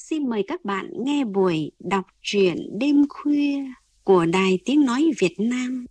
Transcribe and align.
xin 0.00 0.28
mời 0.28 0.44
các 0.48 0.64
bạn 0.64 0.90
nghe 0.96 1.24
buổi 1.24 1.70
đọc 1.78 2.04
truyện 2.22 2.78
đêm 2.78 3.04
khuya 3.08 3.64
của 4.04 4.26
Đài 4.26 4.58
Tiếng 4.64 4.84
Nói 4.84 5.10
Việt 5.18 5.34
Nam. 5.38 5.86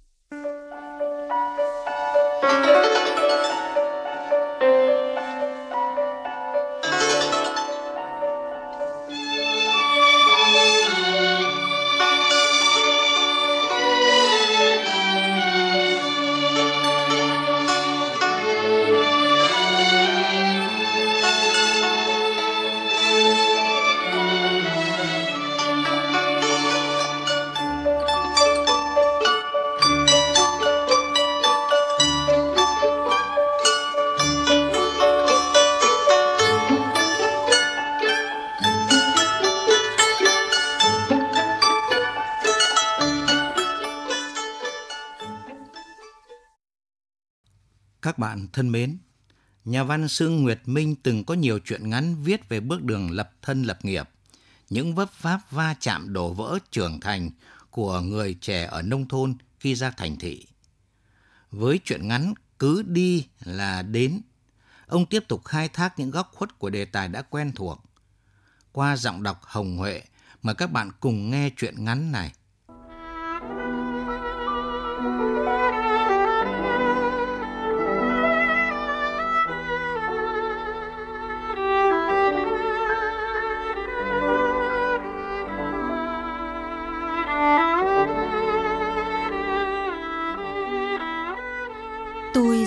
Các 48.19 48.27
bạn 48.27 48.47
thân 48.53 48.71
mến, 48.71 48.97
nhà 49.65 49.83
văn 49.83 50.07
Sương 50.07 50.43
Nguyệt 50.43 50.59
Minh 50.65 50.95
từng 51.03 51.23
có 51.23 51.33
nhiều 51.33 51.59
chuyện 51.65 51.89
ngắn 51.89 52.23
viết 52.23 52.49
về 52.49 52.59
bước 52.59 52.83
đường 52.83 53.11
lập 53.11 53.31
thân 53.41 53.63
lập 53.63 53.85
nghiệp, 53.85 54.09
những 54.69 54.95
vấp 54.95 55.11
pháp 55.11 55.51
va 55.51 55.75
chạm 55.79 56.13
đổ 56.13 56.33
vỡ 56.33 56.59
trưởng 56.71 56.99
thành 56.99 57.29
của 57.69 58.01
người 58.01 58.33
trẻ 58.33 58.65
ở 58.65 58.81
nông 58.81 59.07
thôn 59.07 59.35
khi 59.59 59.75
ra 59.75 59.91
thành 59.91 60.17
thị. 60.17 60.45
Với 61.51 61.79
chuyện 61.85 62.07
ngắn 62.07 62.33
cứ 62.59 62.81
đi 62.81 63.27
là 63.43 63.81
đến, 63.81 64.21
ông 64.87 65.05
tiếp 65.05 65.23
tục 65.27 65.45
khai 65.45 65.69
thác 65.69 65.99
những 65.99 66.11
góc 66.11 66.31
khuất 66.33 66.59
của 66.59 66.69
đề 66.69 66.85
tài 66.85 67.07
đã 67.07 67.21
quen 67.21 67.51
thuộc. 67.55 67.83
Qua 68.71 68.97
giọng 68.97 69.23
đọc 69.23 69.41
Hồng 69.43 69.77
Huệ, 69.77 70.01
mời 70.41 70.55
các 70.55 70.71
bạn 70.71 70.91
cùng 70.99 71.29
nghe 71.29 71.49
chuyện 71.57 71.85
ngắn 71.85 72.11
này. 72.11 72.33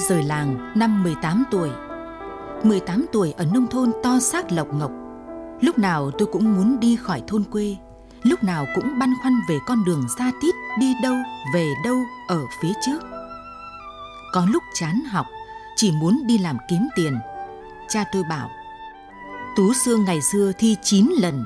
Rời 0.09 0.23
làng 0.23 0.73
năm 0.75 1.03
18 1.03 1.45
tuổi. 1.51 1.71
18 2.63 3.07
tuổi 3.13 3.35
ở 3.37 3.45
nông 3.55 3.67
thôn 3.67 3.93
to 4.03 4.19
xác 4.21 4.53
lộc 4.53 4.75
ngọc. 4.75 4.91
Lúc 5.61 5.79
nào 5.79 6.11
tôi 6.19 6.29
cũng 6.33 6.55
muốn 6.55 6.81
đi 6.81 6.97
khỏi 6.97 7.23
thôn 7.27 7.45
quê, 7.45 7.77
lúc 8.23 8.45
nào 8.45 8.67
cũng 8.75 8.99
băn 8.99 9.15
khoăn 9.23 9.33
về 9.49 9.59
con 9.67 9.85
đường 9.85 10.07
xa 10.19 10.33
tít 10.43 10.55
đi 10.81 10.95
đâu, 11.03 11.15
về 11.55 11.69
đâu 11.85 11.97
ở 12.29 12.41
phía 12.61 12.73
trước. 12.87 12.99
Có 14.33 14.47
lúc 14.51 14.63
chán 14.75 15.01
học, 15.11 15.27
chỉ 15.77 15.93
muốn 15.93 16.23
đi 16.27 16.39
làm 16.39 16.57
kiếm 16.71 16.89
tiền. 16.97 17.19
Cha 17.89 18.05
tôi 18.13 18.23
bảo, 18.29 18.51
Tú 19.57 19.73
Sương 19.73 20.05
ngày 20.05 20.23
xưa 20.23 20.53
thi 20.59 20.77
9 20.83 21.13
lần, 21.21 21.45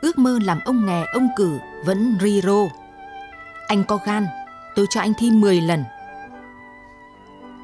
ước 0.00 0.18
mơ 0.18 0.38
làm 0.42 0.60
ông 0.64 0.86
nghè 0.86 1.04
ông 1.12 1.28
cử 1.36 1.58
vẫn 1.84 2.18
ri 2.20 2.40
rô. 2.40 2.68
Anh 3.68 3.84
có 3.84 3.98
gan, 4.06 4.26
tôi 4.76 4.86
cho 4.90 5.00
anh 5.00 5.12
thi 5.18 5.30
10 5.30 5.60
lần. 5.60 5.84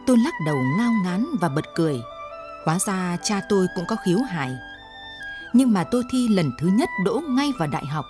Tôi 0.06 0.18
lắc 0.18 0.34
đầu 0.46 0.56
ngao 0.78 0.92
ngán 1.04 1.26
và 1.40 1.48
bật 1.48 1.64
cười. 1.74 2.02
Hóa 2.64 2.78
ra 2.78 3.16
cha 3.22 3.40
tôi 3.48 3.66
cũng 3.74 3.86
có 3.86 3.96
khiếu 4.04 4.18
hài. 4.18 4.50
Nhưng 5.52 5.72
mà 5.72 5.84
tôi 5.84 6.02
thi 6.10 6.28
lần 6.28 6.50
thứ 6.58 6.66
nhất 6.66 6.88
đỗ 7.04 7.20
ngay 7.28 7.52
vào 7.58 7.68
đại 7.68 7.86
học. 7.86 8.04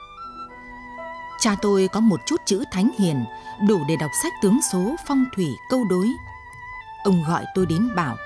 Cha 1.41 1.57
tôi 1.63 1.89
có 1.93 2.01
một 2.01 2.21
chút 2.27 2.41
chữ 2.47 2.65
thánh 2.73 2.91
hiền, 2.99 3.25
đủ 3.69 3.85
để 3.89 3.97
đọc 3.97 4.11
sách 4.23 4.33
tướng 4.43 4.61
số, 4.73 4.97
phong 5.07 5.25
thủy, 5.37 5.47
câu 5.71 5.85
đối. 5.91 6.09
Ông 7.05 7.23
gọi 7.29 7.45
tôi 7.55 7.67
đến 7.67 7.95
bảo, 7.95 8.17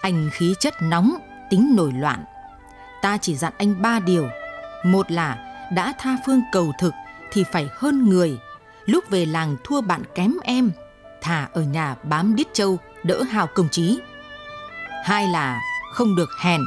anh 0.00 0.30
khí 0.32 0.54
chất 0.60 0.74
nóng, 0.82 1.14
tính 1.50 1.72
nổi 1.76 1.92
loạn. 1.92 2.24
Ta 3.02 3.18
chỉ 3.18 3.36
dặn 3.36 3.52
anh 3.58 3.82
ba 3.82 4.00
điều. 4.00 4.28
Một 4.84 5.10
là 5.10 5.38
đã 5.72 5.92
tha 5.98 6.16
phương 6.26 6.42
cầu 6.52 6.72
thực 6.78 6.94
thì 7.32 7.44
phải 7.52 7.68
hơn 7.74 8.08
người. 8.08 8.38
Lúc 8.86 9.04
về 9.10 9.26
làng 9.26 9.56
thua 9.64 9.80
bạn 9.80 10.02
kém 10.14 10.34
em, 10.42 10.70
thà 11.22 11.48
ở 11.52 11.62
nhà 11.62 11.96
bám 12.02 12.34
đít 12.34 12.46
châu 12.52 12.78
đỡ 13.02 13.22
hào 13.22 13.46
công 13.46 13.68
trí. 13.68 14.00
Hai 15.04 15.28
là 15.28 15.60
không 15.92 16.16
được 16.16 16.30
hèn. 16.40 16.60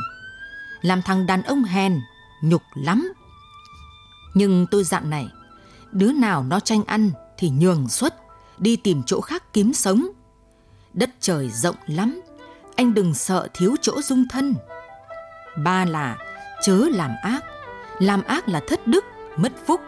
Làm 0.81 1.01
thằng 1.01 1.25
đàn 1.25 1.43
ông 1.43 1.63
hèn, 1.63 1.99
nhục 2.43 2.61
lắm. 2.75 3.13
Nhưng 4.33 4.65
tôi 4.71 4.83
dặn 4.83 5.09
này, 5.09 5.27
đứa 5.91 6.11
nào 6.11 6.43
nó 6.43 6.59
tranh 6.59 6.83
ăn 6.83 7.11
thì 7.37 7.49
nhường 7.49 7.89
xuất, 7.89 8.15
đi 8.57 8.75
tìm 8.75 9.03
chỗ 9.05 9.21
khác 9.21 9.53
kiếm 9.53 9.73
sống. 9.73 10.07
Đất 10.93 11.09
trời 11.19 11.49
rộng 11.49 11.75
lắm, 11.87 12.21
anh 12.75 12.93
đừng 12.93 13.13
sợ 13.13 13.47
thiếu 13.53 13.75
chỗ 13.81 14.01
dung 14.01 14.25
thân. 14.29 14.55
Ba 15.57 15.85
là 15.85 16.17
chớ 16.61 16.77
làm 16.91 17.11
ác, 17.23 17.43
làm 17.99 18.23
ác 18.23 18.49
là 18.49 18.61
thất 18.67 18.87
đức, 18.87 19.05
mất 19.37 19.51
phúc, 19.65 19.81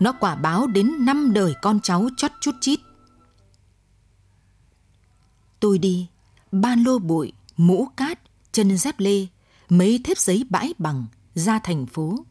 nó 0.00 0.12
quả 0.12 0.34
báo 0.34 0.66
đến 0.66 1.04
năm 1.04 1.32
đời 1.32 1.54
con 1.62 1.80
cháu 1.80 2.08
chót 2.16 2.30
chút 2.40 2.54
chít. 2.60 2.80
Tôi 5.60 5.78
đi, 5.78 6.06
ba 6.52 6.76
lô 6.76 6.98
bụi, 6.98 7.32
mũ 7.56 7.88
cát, 7.96 8.18
chân 8.52 8.78
dép 8.78 9.00
lê, 9.00 9.26
mấy 9.68 10.00
thép 10.04 10.18
giấy 10.18 10.44
bãi 10.50 10.74
bằng, 10.78 11.06
ra 11.34 11.58
thành 11.58 11.86
phố. 11.86 12.24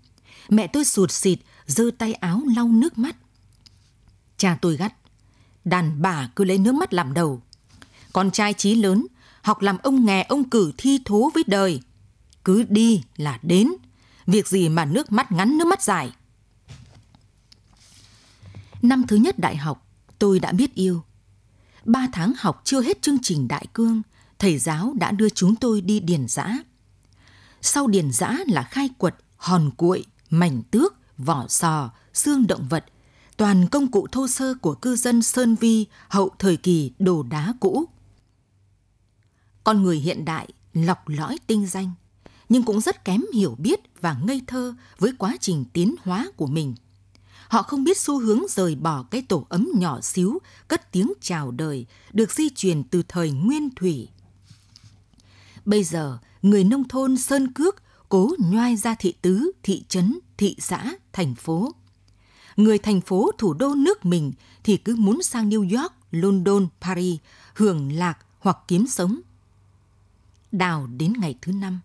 Mẹ 0.50 0.68
tôi 0.68 0.86
sụt 0.86 1.12
xịt, 1.12 1.40
giơ 1.66 1.92
tay 1.98 2.14
áo 2.14 2.42
lau 2.56 2.68
nước 2.68 2.98
mắt. 2.98 3.16
Cha 4.38 4.58
tôi 4.62 4.78
gắt, 4.78 4.94
đàn 5.66 6.02
bà 6.02 6.30
cứ 6.36 6.44
lấy 6.44 6.58
nước 6.58 6.76
mắt 6.76 6.94
làm 6.94 7.14
đầu. 7.14 7.42
Con 8.14 8.32
trai 8.32 8.54
trí 8.54 8.76
lớn, 8.76 9.08
học 9.42 9.62
làm 9.62 9.78
ông 9.78 10.06
nghè 10.06 10.24
ông 10.30 10.50
cử 10.50 10.72
thi 10.78 11.00
thố 11.06 11.32
với 11.34 11.44
đời. 11.48 11.82
Cứ 12.44 12.64
đi 12.64 13.02
là 13.18 13.40
đến, 13.42 13.72
việc 14.28 14.48
gì 14.48 14.70
mà 14.70 14.86
nước 14.86 15.12
mắt 15.12 15.32
ngắn 15.32 15.58
nước 15.58 15.68
mắt 15.68 15.82
dài. 15.82 16.12
Năm 18.82 19.08
thứ 19.08 19.16
nhất 19.16 19.40
đại 19.40 19.58
học, 19.58 19.88
tôi 20.20 20.40
đã 20.40 20.52
biết 20.52 20.76
yêu. 20.76 21.04
Ba 21.88 22.08
tháng 22.12 22.34
học 22.38 22.62
chưa 22.64 22.82
hết 22.82 23.02
chương 23.02 23.18
trình 23.22 23.48
đại 23.48 23.66
cương, 23.74 24.02
thầy 24.40 24.58
giáo 24.58 24.94
đã 25.00 25.12
đưa 25.12 25.30
chúng 25.30 25.56
tôi 25.56 25.82
đi 25.82 26.00
điền 26.00 26.28
giã. 26.28 26.58
Sau 27.62 27.88
điền 27.88 28.12
giã 28.12 28.38
là 28.48 28.64
khai 28.64 28.90
quật, 28.98 29.16
hòn 29.38 29.72
cuội, 29.78 30.06
mảnh 30.30 30.62
tước, 30.72 30.96
vỏ 31.18 31.46
sò, 31.48 31.92
xương 32.14 32.48
động 32.48 32.68
vật, 32.70 32.86
toàn 33.38 33.68
công 33.70 33.92
cụ 33.92 34.08
thô 34.12 34.28
sơ 34.28 34.54
của 34.62 34.74
cư 34.76 34.96
dân 34.96 35.22
Sơn 35.22 35.56
Vi 35.56 35.86
hậu 36.08 36.30
thời 36.40 36.58
kỳ 36.58 36.92
đồ 37.00 37.24
đá 37.24 37.54
cũ. 37.60 37.86
Con 39.64 39.84
người 39.84 39.98
hiện 39.98 40.26
đại 40.26 40.48
lọc 40.74 41.08
lõi 41.08 41.38
tinh 41.48 41.68
danh, 41.68 41.92
nhưng 42.50 42.64
cũng 42.64 42.82
rất 42.82 43.06
kém 43.06 43.22
hiểu 43.34 43.56
biết 43.60 43.80
và 44.02 44.16
ngây 44.24 44.42
thơ 44.48 44.74
với 45.00 45.12
quá 45.18 45.38
trình 45.40 45.66
tiến 45.74 45.96
hóa 46.04 46.28
của 46.38 46.48
mình– 46.48 46.76
Họ 47.50 47.62
không 47.62 47.84
biết 47.84 47.98
xu 47.98 48.20
hướng 48.20 48.42
rời 48.50 48.76
bỏ 48.76 49.04
cái 49.12 49.22
tổ 49.22 49.46
ấm 49.50 49.68
nhỏ 49.76 50.02
xíu, 50.02 50.40
cất 50.68 50.92
tiếng 50.92 51.14
chào 51.22 51.52
đời, 51.52 51.86
được 52.14 52.32
di 52.32 52.50
truyền 52.50 52.84
từ 52.84 53.04
thời 53.08 53.32
nguyên 53.32 53.70
thủy. 53.76 54.10
Bây 55.66 55.84
giờ, 55.84 56.18
người 56.42 56.64
nông 56.64 56.88
thôn 56.88 57.18
Sơn 57.18 57.54
Cước 57.54 57.84
cố 58.10 58.32
nhoai 58.40 58.76
ra 58.76 58.96
thị 59.00 59.14
tứ, 59.22 59.52
thị 59.64 59.84
trấn, 59.88 60.20
thị 60.38 60.56
xã, 60.60 60.94
thành 61.14 61.36
phố. 61.36 61.72
Người 62.58 62.78
thành 62.78 63.02
phố 63.02 63.32
thủ 63.38 63.54
đô 63.54 63.76
nước 63.76 64.06
mình 64.06 64.32
thì 64.64 64.78
cứ 64.78 64.96
muốn 64.96 65.24
sang 65.24 65.50
New 65.50 65.80
York, 65.82 65.94
London, 66.12 66.68
Paris, 66.82 67.20
hưởng 67.54 67.92
lạc 67.92 68.18
hoặc 68.40 68.58
kiếm 68.68 68.88
sống. 68.88 69.20
Đào 70.52 70.88
đến 70.88 71.14
ngày 71.18 71.36
thứ 71.42 71.52
năm, 71.52 71.80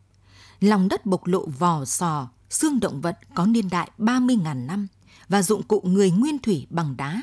lòng 0.60 0.88
đất 0.88 1.06
bộc 1.06 1.26
lộ 1.26 1.46
vò 1.46 1.84
sò, 1.84 2.28
xương 2.50 2.80
động 2.80 3.00
vật 3.00 3.18
có 3.34 3.46
niên 3.46 3.68
đại 3.70 3.90
30.000 3.98 4.66
năm– 4.66 4.86
và 5.28 5.42
dụng 5.42 5.62
cụ 5.62 5.80
người 5.84 6.10
nguyên 6.10 6.38
thủy 6.38 6.66
bằng 6.70 6.96
đá. 6.96 7.22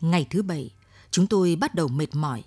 Ngày 0.00 0.26
thứ 0.30 0.42
bảy, 0.42 0.70
chúng 1.10 1.26
tôi 1.26 1.56
bắt 1.56 1.74
đầu 1.74 1.88
mệt 1.88 2.14
mỏi, 2.14 2.44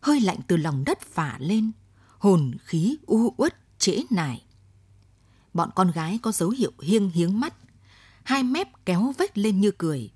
hơi 0.00 0.20
lạnh 0.20 0.38
từ 0.48 0.56
lòng 0.56 0.84
đất 0.84 1.00
phả 1.00 1.36
lên, 1.38 1.72
hồn 2.18 2.54
khí 2.64 2.96
u 3.06 3.34
uất 3.36 3.54
trễ 3.78 4.02
nải. 4.10 4.42
Bọn 5.54 5.70
con 5.74 5.90
gái 5.90 6.18
có 6.22 6.32
dấu 6.32 6.50
hiệu 6.50 6.72
hiêng 6.82 7.10
hiếng 7.10 7.40
mắt, 7.40 7.54
hai 8.24 8.42
mép 8.42 8.68
kéo 8.86 9.14
vết 9.18 9.38
lên 9.38 9.60
như 9.60 9.70
cười. 9.70 10.10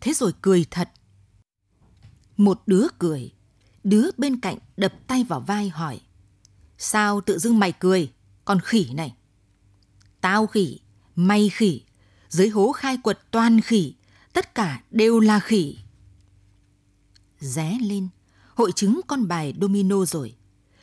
Thế 0.00 0.14
rồi 0.14 0.32
cười 0.42 0.66
thật. 0.70 0.90
Một 2.36 2.62
đứa 2.66 2.86
cười, 2.98 3.32
đứa 3.84 4.10
bên 4.16 4.40
cạnh 4.40 4.58
đập 4.76 4.92
tay 5.06 5.24
vào 5.24 5.40
vai 5.40 5.68
hỏi. 5.68 6.00
Sao 6.78 7.20
tự 7.20 7.38
dưng 7.38 7.58
mày 7.58 7.72
cười, 7.72 8.12
con 8.44 8.60
khỉ 8.60 8.90
này? 8.94 9.14
tao 10.24 10.46
khỉ, 10.46 10.78
mày 11.16 11.48
khỉ, 11.48 11.82
dưới 12.34 12.48
hố 12.48 12.72
khai 12.72 12.96
quật 12.96 13.18
toàn 13.30 13.60
khỉ, 13.60 13.94
tất 14.32 14.54
cả 14.54 14.82
đều 14.90 15.20
là 15.20 15.40
khỉ. 15.40 15.78
Ré 17.40 17.78
lên, 17.80 18.08
hội 18.54 18.72
chứng 18.72 19.00
con 19.06 19.28
bài 19.28 19.54
domino 19.60 20.04
rồi. 20.04 20.36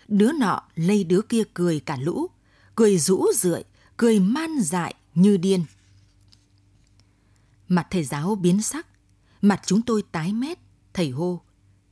Đứa 0.08 0.32
nọ 0.32 0.62
lây 0.76 1.04
đứa 1.04 1.22
kia 1.22 1.44
cười 1.54 1.80
cả 1.80 1.98
lũ, 1.98 2.28
cười 2.76 2.98
rũ 2.98 3.26
rượi, 3.36 3.64
cười 3.98 4.20
man 4.20 4.50
dại 4.62 4.96
như 5.16 5.38
điên. 5.38 5.66
Mặt 7.68 7.88
thầy 7.90 8.04
giáo 8.04 8.36
biến 8.36 8.62
sắc, 8.62 8.88
mặt 9.42 9.62
chúng 9.66 9.82
tôi 9.82 10.04
tái 10.12 10.34
mét, 10.34 10.60
thầy 10.94 11.10
hô. 11.10 11.42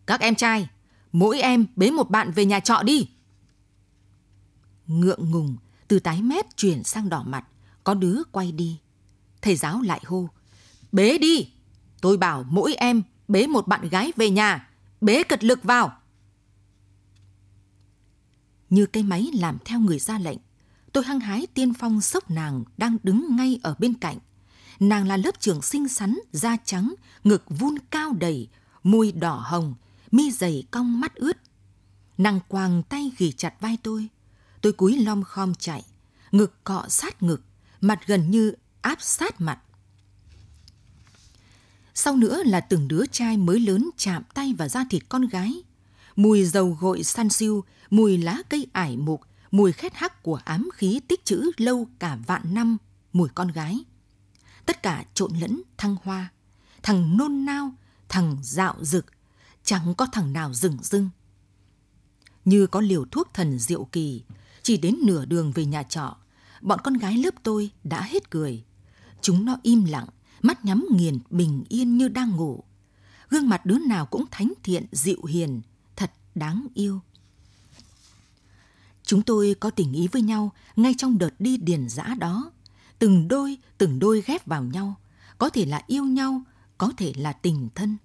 Các 0.05 0.21
em 0.21 0.35
trai, 0.35 0.69
mỗi 1.11 1.39
em 1.39 1.65
bế 1.75 1.91
một 1.91 2.09
bạn 2.09 2.31
về 2.31 2.45
nhà 2.45 2.59
trọ 2.59 2.83
đi. 2.83 3.09
Ngượng 4.87 5.31
ngùng, 5.31 5.57
từ 5.87 5.99
tái 5.99 6.21
mét 6.21 6.57
chuyển 6.57 6.83
sang 6.83 7.09
đỏ 7.09 7.23
mặt, 7.23 7.47
có 7.83 7.93
đứa 7.93 8.21
quay 8.31 8.51
đi. 8.51 8.79
Thầy 9.41 9.55
giáo 9.55 9.81
lại 9.81 10.01
hô, 10.05 10.29
bế 10.91 11.17
đi. 11.17 11.51
Tôi 12.01 12.17
bảo 12.17 12.45
mỗi 12.49 12.73
em 12.73 13.03
bế 13.27 13.47
một 13.47 13.67
bạn 13.67 13.89
gái 13.89 14.11
về 14.15 14.29
nhà, 14.29 14.69
bế 15.01 15.23
cật 15.23 15.43
lực 15.43 15.63
vào. 15.63 15.97
Như 18.69 18.85
cây 18.85 19.03
máy 19.03 19.29
làm 19.33 19.57
theo 19.65 19.79
người 19.79 19.99
ra 19.99 20.19
lệnh, 20.19 20.37
tôi 20.93 21.03
hăng 21.03 21.19
hái 21.19 21.47
tiên 21.53 21.73
phong 21.73 22.01
sốc 22.01 22.31
nàng 22.31 22.63
đang 22.77 22.97
đứng 23.03 23.35
ngay 23.35 23.59
ở 23.63 23.75
bên 23.79 23.93
cạnh. 23.93 24.17
Nàng 24.79 25.07
là 25.07 25.17
lớp 25.17 25.39
trưởng 25.39 25.61
xinh 25.61 25.87
xắn, 25.87 26.19
da 26.31 26.57
trắng, 26.65 26.93
ngực 27.23 27.43
vun 27.49 27.75
cao 27.89 28.13
đầy, 28.19 28.47
môi 28.83 29.11
đỏ 29.11 29.43
hồng, 29.45 29.75
mi 30.11 30.31
dày 30.31 30.63
cong 30.71 30.99
mắt 30.99 31.15
ướt. 31.15 31.37
Nàng 32.17 32.39
quàng 32.47 32.83
tay 32.83 33.11
ghì 33.17 33.31
chặt 33.31 33.53
vai 33.59 33.77
tôi. 33.83 34.07
Tôi 34.61 34.73
cúi 34.73 34.97
lom 34.97 35.23
khom 35.23 35.55
chạy, 35.55 35.83
ngực 36.31 36.63
cọ 36.63 36.85
sát 36.89 37.23
ngực, 37.23 37.41
mặt 37.81 37.99
gần 38.07 38.31
như 38.31 38.53
áp 38.81 38.97
sát 39.01 39.41
mặt. 39.41 39.59
Sau 41.93 42.15
nữa 42.15 42.43
là 42.45 42.59
từng 42.59 42.87
đứa 42.87 43.05
trai 43.11 43.37
mới 43.37 43.59
lớn 43.59 43.89
chạm 43.97 44.23
tay 44.33 44.53
vào 44.57 44.67
da 44.67 44.85
thịt 44.89 45.03
con 45.09 45.27
gái. 45.27 45.63
Mùi 46.15 46.45
dầu 46.45 46.77
gội 46.79 47.03
san 47.03 47.29
siêu, 47.29 47.63
mùi 47.89 48.17
lá 48.17 48.37
cây 48.49 48.67
ải 48.73 48.97
mục, 48.97 49.21
mùi 49.51 49.71
khét 49.71 49.93
hắc 49.95 50.23
của 50.23 50.39
ám 50.45 50.69
khí 50.73 51.01
tích 51.07 51.25
trữ 51.25 51.51
lâu 51.57 51.87
cả 51.99 52.17
vạn 52.27 52.53
năm, 52.53 52.77
mùi 53.13 53.29
con 53.35 53.47
gái. 53.47 53.83
Tất 54.65 54.83
cả 54.83 55.05
trộn 55.13 55.31
lẫn 55.39 55.61
thăng 55.77 55.95
hoa, 56.03 56.29
thằng 56.83 57.17
nôn 57.17 57.45
nao, 57.45 57.73
thằng 58.09 58.37
dạo 58.41 58.75
dực, 58.81 59.05
chẳng 59.63 59.93
có 59.97 60.05
thằng 60.11 60.33
nào 60.33 60.53
dừng 60.53 60.77
dưng. 60.81 61.09
Như 62.45 62.67
có 62.67 62.81
liều 62.81 63.05
thuốc 63.11 63.33
thần 63.33 63.59
diệu 63.59 63.85
kỳ, 63.85 64.23
chỉ 64.63 64.77
đến 64.77 64.95
nửa 65.03 65.25
đường 65.25 65.51
về 65.51 65.65
nhà 65.65 65.83
trọ, 65.83 66.17
bọn 66.61 66.79
con 66.83 66.93
gái 66.93 67.17
lớp 67.17 67.33
tôi 67.43 67.71
đã 67.83 68.01
hết 68.01 68.29
cười. 68.29 68.63
Chúng 69.21 69.45
nó 69.45 69.57
im 69.63 69.85
lặng, 69.85 70.07
mắt 70.41 70.65
nhắm 70.65 70.85
nghiền 70.91 71.19
bình 71.29 71.63
yên 71.69 71.97
như 71.97 72.07
đang 72.07 72.35
ngủ. 72.35 72.63
Gương 73.29 73.49
mặt 73.49 73.65
đứa 73.65 73.79
nào 73.79 74.05
cũng 74.05 74.25
thánh 74.31 74.53
thiện, 74.63 74.85
dịu 74.91 75.23
hiền, 75.25 75.61
thật 75.95 76.11
đáng 76.35 76.67
yêu. 76.73 76.99
Chúng 79.03 79.21
tôi 79.21 79.55
có 79.59 79.69
tình 79.69 79.93
ý 79.93 80.07
với 80.07 80.21
nhau 80.21 80.51
ngay 80.75 80.93
trong 80.97 81.17
đợt 81.17 81.39
đi 81.39 81.57
điền 81.57 81.89
dã 81.89 82.15
đó. 82.19 82.51
Từng 82.99 83.27
đôi, 83.27 83.57
từng 83.77 83.99
đôi 83.99 84.23
ghép 84.25 84.45
vào 84.45 84.63
nhau. 84.63 84.95
Có 85.37 85.49
thể 85.49 85.65
là 85.65 85.83
yêu 85.87 86.03
nhau, 86.03 86.41
có 86.77 86.91
thể 86.97 87.13
là 87.15 87.33
tình 87.33 87.69
thân. 87.75 87.97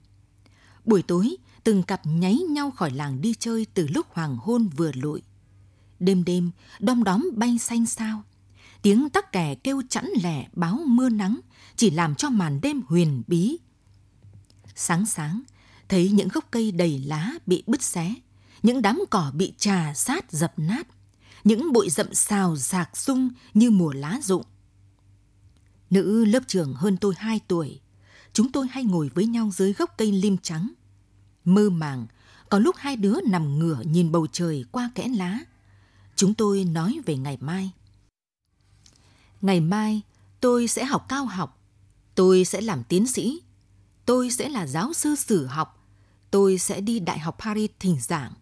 Buổi 0.84 1.02
tối, 1.02 1.37
từng 1.64 1.82
cặp 1.82 2.00
nháy 2.06 2.37
nhau 2.37 2.70
khỏi 2.70 2.90
làng 2.90 3.20
đi 3.20 3.34
chơi 3.38 3.66
từ 3.75 3.87
lúc 3.87 4.06
hoàng 4.11 4.37
hôn 4.37 4.69
vừa 4.69 4.93
lụi. 4.93 5.22
Đêm 6.00 6.25
đêm, 6.25 6.50
đom 6.81 7.05
đóm 7.05 7.31
bay 7.37 7.58
xanh 7.58 7.87
sao. 7.87 8.22
Tiếng 8.84 9.08
tắc 9.10 9.32
kè 9.32 9.54
kêu 9.54 9.82
chẵn 9.88 10.06
lẻ 10.22 10.48
báo 10.52 10.81
mưa 10.86 11.08
nắng 11.08 11.40
chỉ 11.76 11.90
làm 11.90 12.14
cho 12.14 12.31
màn 12.31 12.60
đêm 12.60 12.82
huyền 12.88 13.22
bí. 13.26 13.56
Sáng 14.75 15.06
sáng, 15.06 15.42
thấy 15.88 16.10
những 16.10 16.28
gốc 16.28 16.44
cây 16.50 16.72
đầy 16.72 16.98
lá 16.98 17.32
bị 17.46 17.62
bứt 17.66 17.82
xé, 17.82 18.14
những 18.62 18.82
đám 18.82 19.00
cỏ 19.10 19.32
bị 19.34 19.52
trà 19.58 19.94
sát 19.94 20.32
dập 20.32 20.52
nát, 20.56 20.86
những 21.44 21.72
bụi 21.72 21.90
rậm 21.90 22.14
xào 22.14 22.56
rạc 22.56 22.96
sung 22.96 23.31
như 23.54 23.70
mùa 23.70 23.92
lá 23.92 24.20
rụng. 24.22 24.44
Nữ 25.90 26.25
lớp 26.25 26.42
trưởng 26.46 26.75
hơn 26.75 26.96
tôi 26.96 27.14
2 27.19 27.40
tuổi, 27.48 27.80
chúng 28.32 28.52
tôi 28.52 28.66
hay 28.70 28.84
ngồi 28.84 29.10
với 29.14 29.26
nhau 29.26 29.50
dưới 29.54 29.72
gốc 29.72 29.90
cây 29.98 30.12
lim 30.12 30.37
trắng. 30.38 30.72
Mơ 31.44 31.70
màng, 31.70 32.06
có 32.50 32.58
lúc 32.58 32.76
hai 32.78 32.96
đứa 32.96 33.16
nằm 33.26 33.58
ngửa 33.58 33.82
nhìn 33.84 34.12
bầu 34.12 34.26
trời 34.32 34.64
qua 34.72 34.90
kẽ 34.94 35.08
lá. 35.08 35.38
Chúng 36.16 36.34
tôi 36.34 36.64
nói 36.64 37.00
về 37.06 37.16
ngày 37.16 37.38
mai. 37.40 37.70
Ngày 39.44 39.61
mai, 39.61 40.02
tôi 40.41 40.69
sẽ 40.69 40.85
học 40.85 41.06
cao 41.08 41.25
học. 41.25 41.61
Tôi 42.14 42.44
sẽ 42.44 42.61
làm 42.61 42.85
tiến 42.85 43.06
sĩ. 43.06 43.43
Tôi 44.06 44.31
sẽ 44.31 44.49
là 44.49 44.67
giáo 44.67 44.93
sư 44.93 45.14
sử 45.17 45.46
học. 45.46 45.87
Tôi 46.31 46.58
sẽ 46.58 46.81
đi 46.81 47.00
Đại 47.00 47.19
học 47.19 47.37
Paris 47.38 47.70
thỉnh 47.81 47.96
giảng. 48.00 48.32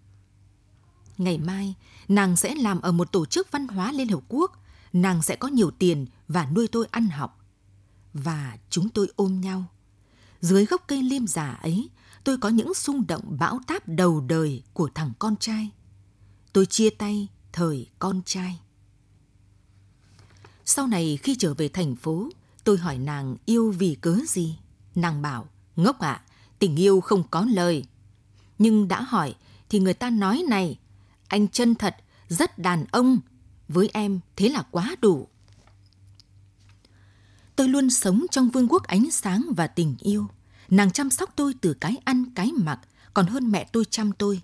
Ngày 1.18 1.38
mai, 1.38 1.74
nàng 2.08 2.36
sẽ 2.36 2.54
làm 2.54 2.80
ở 2.80 2.92
một 2.92 3.12
tổ 3.12 3.26
chức 3.26 3.52
văn 3.52 3.68
hóa 3.68 3.92
Liên 3.92 4.08
Hợp 4.08 4.20
Quốc. 4.28 4.52
Nàng 4.92 5.22
sẽ 5.22 5.36
có 5.36 5.48
nhiều 5.48 5.70
tiền 5.70 6.06
và 6.28 6.46
nuôi 6.46 6.68
tôi 6.68 6.86
ăn 6.90 7.08
học. 7.08 7.38
Và 8.14 8.58
chúng 8.70 8.88
tôi 8.88 9.12
ôm 9.16 9.40
nhau. 9.40 9.64
Dưới 10.40 10.66
gốc 10.66 10.84
cây 10.86 11.02
liêm 11.02 11.26
già 11.26 11.50
ấy, 11.52 11.90
tôi 12.24 12.38
có 12.38 12.48
những 12.48 12.74
xung 12.74 13.06
động 13.06 13.36
bão 13.38 13.60
táp 13.66 13.82
đầu 13.88 14.20
đời 14.20 14.62
của 14.72 14.90
thằng 14.94 15.12
con 15.18 15.36
trai. 15.36 15.70
Tôi 16.52 16.66
chia 16.66 16.90
tay 16.90 17.28
thời 17.52 17.90
con 17.98 18.22
trai. 18.24 18.61
Sau 20.64 20.86
này 20.86 21.18
khi 21.22 21.34
trở 21.34 21.54
về 21.54 21.68
thành 21.68 21.96
phố, 21.96 22.28
tôi 22.64 22.78
hỏi 22.78 22.98
nàng 22.98 23.36
yêu 23.46 23.74
vì 23.78 23.96
cớ 24.00 24.18
gì. 24.28 24.58
Nàng 24.94 25.22
bảo, 25.22 25.48
ngốc 25.76 25.98
ạ, 25.98 26.12
à, 26.12 26.24
tình 26.58 26.76
yêu 26.76 27.00
không 27.00 27.22
có 27.30 27.46
lời. 27.50 27.84
Nhưng 28.58 28.88
đã 28.88 29.02
hỏi 29.02 29.34
thì 29.68 29.78
người 29.78 29.94
ta 29.94 30.10
nói 30.10 30.44
này, 30.48 30.78
anh 31.28 31.48
chân 31.48 31.74
thật, 31.74 31.96
rất 32.28 32.58
đàn 32.58 32.84
ông, 32.90 33.20
với 33.68 33.90
em 33.92 34.20
thế 34.36 34.48
là 34.48 34.62
quá 34.70 34.96
đủ. 35.00 35.28
Tôi 37.56 37.68
luôn 37.68 37.90
sống 37.90 38.26
trong 38.30 38.50
vương 38.50 38.68
quốc 38.68 38.82
ánh 38.82 39.10
sáng 39.10 39.46
và 39.56 39.66
tình 39.66 39.96
yêu. 40.00 40.26
Nàng 40.68 40.90
chăm 40.90 41.10
sóc 41.10 41.32
tôi 41.36 41.54
từ 41.60 41.74
cái 41.74 41.96
ăn 42.04 42.24
cái 42.34 42.52
mặc, 42.52 42.80
còn 43.14 43.26
hơn 43.26 43.50
mẹ 43.50 43.68
tôi 43.72 43.84
chăm 43.84 44.12
tôi. 44.12 44.40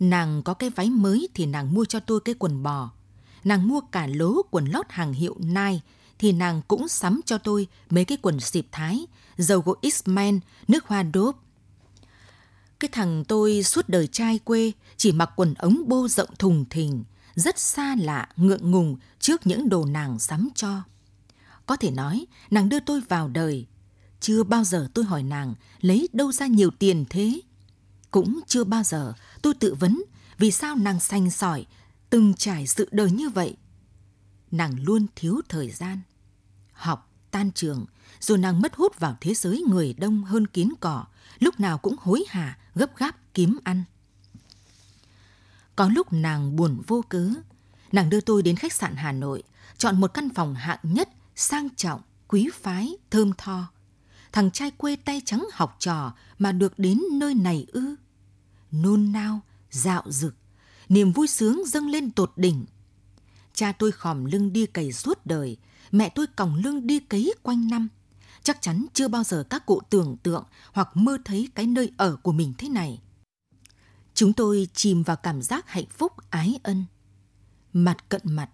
Nàng 0.00 0.42
có 0.42 0.54
cái 0.54 0.70
váy 0.70 0.90
mới 0.90 1.28
thì 1.34 1.46
nàng 1.46 1.74
mua 1.74 1.84
cho 1.84 2.00
tôi 2.00 2.20
cái 2.20 2.34
quần 2.38 2.62
bò. 2.62 2.90
Nàng 3.44 3.68
mua 3.68 3.80
cả 3.80 4.06
lố 4.06 4.42
quần 4.50 4.64
lót 4.64 4.86
hàng 4.88 5.12
hiệu 5.12 5.36
Nike 5.38 5.80
thì 6.18 6.32
nàng 6.32 6.62
cũng 6.68 6.88
sắm 6.88 7.20
cho 7.26 7.38
tôi 7.38 7.66
mấy 7.90 8.04
cái 8.04 8.18
quần 8.22 8.40
xịp 8.40 8.66
thái, 8.72 9.06
dầu 9.36 9.60
gội 9.60 9.76
X-Men, 9.82 10.40
nước 10.68 10.86
hoa 10.86 11.02
đốp. 11.02 11.44
Cái 12.80 12.88
thằng 12.92 13.24
tôi 13.28 13.62
suốt 13.62 13.88
đời 13.88 14.06
trai 14.06 14.38
quê 14.38 14.72
chỉ 14.96 15.12
mặc 15.12 15.30
quần 15.36 15.54
ống 15.54 15.82
bô 15.86 16.08
rộng 16.08 16.28
thùng 16.38 16.64
thình, 16.70 17.04
rất 17.34 17.58
xa 17.58 17.96
lạ, 17.98 18.28
ngượng 18.36 18.70
ngùng 18.70 18.96
trước 19.20 19.46
những 19.46 19.68
đồ 19.68 19.84
nàng 19.84 20.18
sắm 20.18 20.48
cho. 20.54 20.82
Có 21.66 21.76
thể 21.76 21.90
nói, 21.90 22.26
nàng 22.50 22.68
đưa 22.68 22.80
tôi 22.80 23.00
vào 23.08 23.28
đời. 23.28 23.66
Chưa 24.20 24.42
bao 24.42 24.64
giờ 24.64 24.88
tôi 24.94 25.04
hỏi 25.04 25.22
nàng 25.22 25.54
lấy 25.80 26.08
đâu 26.12 26.32
ra 26.32 26.46
nhiều 26.46 26.70
tiền 26.78 27.04
thế. 27.10 27.40
Cũng 28.10 28.40
chưa 28.46 28.64
bao 28.64 28.82
giờ 28.82 29.12
tôi 29.42 29.54
tự 29.54 29.74
vấn 29.74 30.02
vì 30.38 30.50
sao 30.50 30.76
nàng 30.76 31.00
xanh 31.00 31.30
sỏi, 31.30 31.66
từng 32.10 32.34
trải 32.34 32.66
sự 32.66 32.88
đời 32.92 33.10
như 33.10 33.28
vậy. 33.28 33.56
Nàng 34.50 34.84
luôn 34.84 35.06
thiếu 35.16 35.40
thời 35.48 35.70
gian. 35.70 36.00
Học, 36.72 37.10
tan 37.30 37.52
trường, 37.52 37.84
rồi 38.20 38.38
nàng 38.38 38.62
mất 38.62 38.74
hút 38.74 38.98
vào 38.98 39.16
thế 39.20 39.34
giới 39.34 39.64
người 39.68 39.94
đông 39.98 40.24
hơn 40.24 40.46
kiến 40.46 40.72
cỏ, 40.80 41.04
lúc 41.38 41.60
nào 41.60 41.78
cũng 41.78 41.96
hối 42.00 42.24
hả, 42.28 42.58
gấp 42.74 42.96
gáp 42.96 43.16
kiếm 43.34 43.58
ăn. 43.64 43.84
Có 45.76 45.88
lúc 45.88 46.12
nàng 46.12 46.56
buồn 46.56 46.82
vô 46.86 47.04
cớ, 47.08 47.30
nàng 47.92 48.10
đưa 48.10 48.20
tôi 48.20 48.42
đến 48.42 48.56
khách 48.56 48.72
sạn 48.72 48.96
Hà 48.96 49.12
Nội, 49.12 49.42
chọn 49.78 50.00
một 50.00 50.14
căn 50.14 50.28
phòng 50.34 50.54
hạng 50.54 50.78
nhất, 50.82 51.08
sang 51.36 51.68
trọng, 51.76 52.00
quý 52.28 52.48
phái, 52.54 52.96
thơm 53.10 53.32
tho. 53.38 53.66
Thằng 54.32 54.50
trai 54.50 54.70
quê 54.70 54.96
tay 54.96 55.22
trắng 55.24 55.46
học 55.52 55.76
trò 55.78 56.14
mà 56.38 56.52
được 56.52 56.78
đến 56.78 57.00
nơi 57.12 57.34
này 57.34 57.66
ư. 57.72 57.94
Nôn 58.70 59.12
nao, 59.12 59.40
dạo 59.70 60.02
dực, 60.06 60.34
niềm 60.88 61.12
vui 61.12 61.26
sướng 61.26 61.62
dâng 61.66 61.88
lên 61.88 62.10
tột 62.10 62.32
đỉnh. 62.36 62.64
Cha 63.54 63.72
tôi 63.72 63.92
khòm 63.92 64.24
lưng 64.24 64.52
đi 64.52 64.66
cày 64.66 64.92
suốt 64.92 65.26
đời, 65.26 65.56
mẹ 65.92 66.08
tôi 66.08 66.26
còng 66.26 66.54
lưng 66.54 66.86
đi 66.86 66.98
cấy 66.98 67.34
quanh 67.42 67.68
năm. 67.68 67.88
Chắc 68.42 68.62
chắn 68.62 68.86
chưa 68.94 69.08
bao 69.08 69.24
giờ 69.24 69.44
các 69.50 69.66
cụ 69.66 69.80
tưởng 69.90 70.16
tượng 70.22 70.44
hoặc 70.72 70.88
mơ 70.94 71.18
thấy 71.24 71.48
cái 71.54 71.66
nơi 71.66 71.92
ở 71.96 72.16
của 72.16 72.32
mình 72.32 72.52
thế 72.58 72.68
này. 72.68 73.00
Chúng 74.14 74.32
tôi 74.32 74.68
chìm 74.74 75.02
vào 75.02 75.16
cảm 75.16 75.42
giác 75.42 75.68
hạnh 75.68 75.88
phúc 75.90 76.12
ái 76.30 76.58
ân. 76.62 76.84
Mặt 77.72 78.08
cận 78.08 78.22
mặt, 78.24 78.50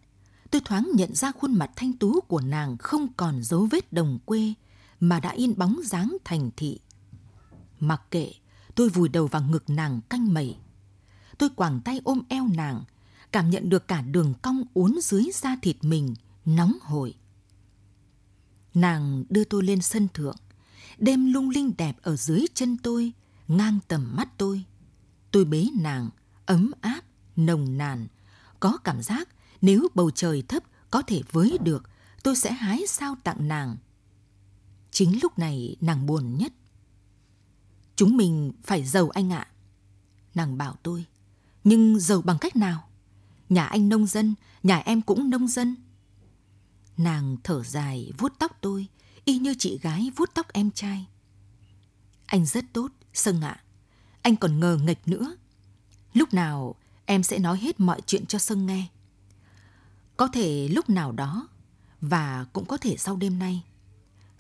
tôi 0.51 0.63
thoáng 0.65 0.91
nhận 0.95 1.15
ra 1.15 1.33
khuôn 1.33 1.55
mặt 1.55 1.71
thanh 1.77 1.93
tú 1.93 2.21
của 2.21 2.41
nàng 2.41 2.79
không 2.79 3.07
còn 3.17 3.43
dấu 3.43 3.69
vết 3.71 3.93
đồng 3.93 4.19
quê 4.25 4.55
mà 5.01 5.21
đã 5.21 5.31
in 5.31 5.55
bóng 5.57 5.81
dáng 5.85 6.17
thành 6.25 6.51
thị. 6.57 6.79
Mặc 7.81 8.03
kệ, 8.11 8.33
tôi 8.75 8.89
vùi 8.89 9.09
đầu 9.09 9.27
vào 9.27 9.43
ngực 9.43 9.71
nàng 9.71 10.01
canh 10.09 10.35
mẩy. 10.35 10.57
Tôi 11.41 11.51
quàng 11.51 11.81
tay 11.81 12.01
ôm 12.05 12.23
eo 12.29 12.49
nàng, 12.49 12.85
cảm 13.33 13.51
nhận 13.51 13.69
được 13.69 13.89
cả 13.89 14.03
đường 14.03 14.35
cong 14.43 14.65
uốn 14.75 14.99
dưới 15.03 15.31
da 15.35 15.57
thịt 15.63 15.77
mình, 15.83 16.15
nóng 16.45 16.79
hổi. 16.83 17.15
Nàng 18.75 19.25
đưa 19.29 19.45
tôi 19.45 19.63
lên 19.63 19.83
sân 19.83 20.09
thượng, 20.15 20.37
đêm 20.99 21.33
lung 21.33 21.51
linh 21.51 21.73
đẹp 21.79 21.97
ở 22.03 22.17
dưới 22.17 22.45
chân 22.55 22.77
tôi, 22.77 23.13
ngang 23.49 23.79
tầm 23.89 24.17
mắt 24.17 24.29
tôi. 24.39 24.65
Tôi 25.31 25.45
bế 25.45 25.67
nàng, 25.81 26.11
ấm 26.47 26.73
áp, 26.81 27.01
nồng 27.37 27.79
nàn, 27.79 28.07
có 28.61 28.79
cảm 28.85 29.03
giác 29.03 29.29
nếu 29.61 29.89
bầu 29.95 30.11
trời 30.11 30.43
thấp 30.43 30.63
có 30.91 31.03
thể 31.03 31.23
với 31.33 31.59
được, 31.63 31.91
tôi 32.23 32.37
sẽ 32.37 32.53
hái 32.53 32.87
sao 32.89 33.17
tặng 33.25 33.49
nàng. 33.49 33.77
Chính 34.91 35.23
lúc 35.23 35.39
này 35.39 35.77
nàng 35.81 36.07
buồn 36.07 36.37
nhất. 36.39 36.53
Chúng 37.97 38.17
mình 38.17 38.53
phải 38.63 38.85
giàu 38.85 39.11
anh 39.11 39.33
ạ. 39.33 39.49
Nàng 40.35 40.59
bảo 40.59 40.77
tôi, 40.83 41.07
nhưng 41.65 42.01
giàu 42.01 42.23
bằng 42.23 42.39
cách 42.39 42.57
nào? 42.57 42.89
Nhà 43.49 43.67
anh 43.67 43.89
nông 43.89 44.07
dân, 44.07 44.35
nhà 44.63 44.79
em 44.79 45.03
cũng 45.03 45.31
nông 45.31 45.49
dân. 45.49 45.77
Nàng 46.97 47.37
thở 47.45 47.63
dài 47.65 48.13
vuốt 48.19 48.33
tóc 48.39 48.59
tôi, 48.61 48.87
y 49.25 49.39
như 49.39 49.55
chị 49.59 49.79
gái 49.79 50.11
vuốt 50.17 50.31
tóc 50.35 50.53
em 50.53 50.71
trai. 50.71 51.07
Anh 52.27 52.47
rất 52.47 52.65
tốt, 52.73 52.89
sơn 53.15 53.41
ạ. 53.41 53.63
Anh 54.23 54.37
còn 54.37 54.61
ngờ 54.61 54.79
nghịch 54.83 55.09
nữa. 55.09 55.37
Lúc 56.13 56.35
nào 56.35 56.75
em 57.07 57.23
sẽ 57.23 57.39
nói 57.39 57.59
hết 57.59 57.81
mọi 57.81 58.01
chuyện 58.07 58.27
cho 58.27 58.39
sơn 58.39 58.67
nghe. 58.67 58.87
Có 60.17 60.29
thể 60.29 60.69
lúc 60.69 60.91
nào 60.91 61.13
đó, 61.13 61.49
và 62.01 62.47
cũng 62.53 62.65
có 62.65 62.77
thể 62.77 62.97
sau 62.97 63.17
đêm 63.17 63.39
nay, 63.39 63.63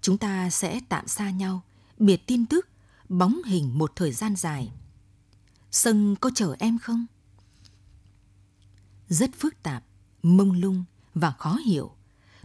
chúng 0.00 0.19
ta 0.19 0.50
sẽ 0.50 0.81
tạm 0.89 1.09
xa 1.09 1.31
nhau, 1.31 1.61
biệt 1.99 2.27
tin 2.27 2.47
tức, 2.47 2.69
bóng 3.09 3.43
hình 3.47 3.79
một 3.79 3.93
thời 3.97 4.12
gian 4.12 4.37
dài. 4.37 4.73
Sân 5.71 6.17
có 6.17 6.31
chờ 6.35 6.57
em 6.59 6.79
không? 6.79 7.07
Rất 9.09 9.31
phức 9.39 9.62
tạp, 9.62 9.85
mông 10.23 10.53
lung 10.53 10.85
và 11.15 11.31
khó 11.31 11.55
hiểu. 11.67 11.91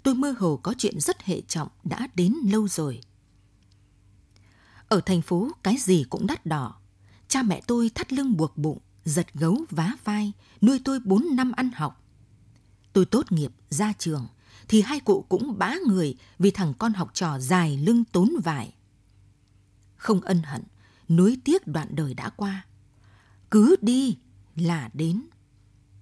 Tôi 0.04 0.16
mơ 0.16 0.36
hồ 0.40 0.60
có 0.64 0.74
chuyện 0.78 1.00
rất 1.00 1.22
hệ 1.22 1.42
trọng 1.42 1.68
đã 1.84 2.08
đến 2.16 2.34
lâu 2.44 2.68
rồi. 2.68 3.02
Ở 4.88 5.02
thành 5.06 5.22
phố 5.22 5.52
cái 5.64 5.78
gì 5.78 6.06
cũng 6.10 6.28
đắt 6.28 6.46
đỏ. 6.46 6.76
Cha 7.28 7.44
mẹ 7.44 7.62
tôi 7.68 7.90
thắt 7.96 8.14
lưng 8.14 8.38
buộc 8.38 8.58
bụng, 8.58 8.80
giật 9.06 9.34
gấu 9.34 9.66
vá 9.70 9.92
vai, 10.04 10.32
nuôi 10.62 10.80
tôi 10.86 11.00
bốn 11.00 11.28
năm 11.32 11.52
ăn 11.52 11.72
học. 11.72 12.04
Tôi 12.94 13.06
tốt 13.06 13.32
nghiệp, 13.32 13.52
ra 13.70 13.94
trường, 13.94 14.28
thì 14.68 14.82
hai 14.82 15.00
cụ 15.00 15.26
cũng 15.30 15.58
bá 15.58 15.76
người 15.88 16.18
vì 16.40 16.52
thằng 16.52 16.74
con 16.80 16.94
học 16.94 17.10
trò 17.14 17.40
dài 17.40 17.78
lưng 17.78 18.04
tốn 18.12 18.34
vải. 18.44 18.74
Không 19.96 20.22
ân 20.22 20.44
hận, 20.44 20.64
nuối 21.10 21.38
tiếc 21.44 21.68
đoạn 21.68 21.88
đời 21.96 22.14
đã 22.14 22.30
qua. 22.30 22.66
Cứ 23.56 23.76
đi 23.82 24.18
là 24.56 24.90
đến. 24.94 25.22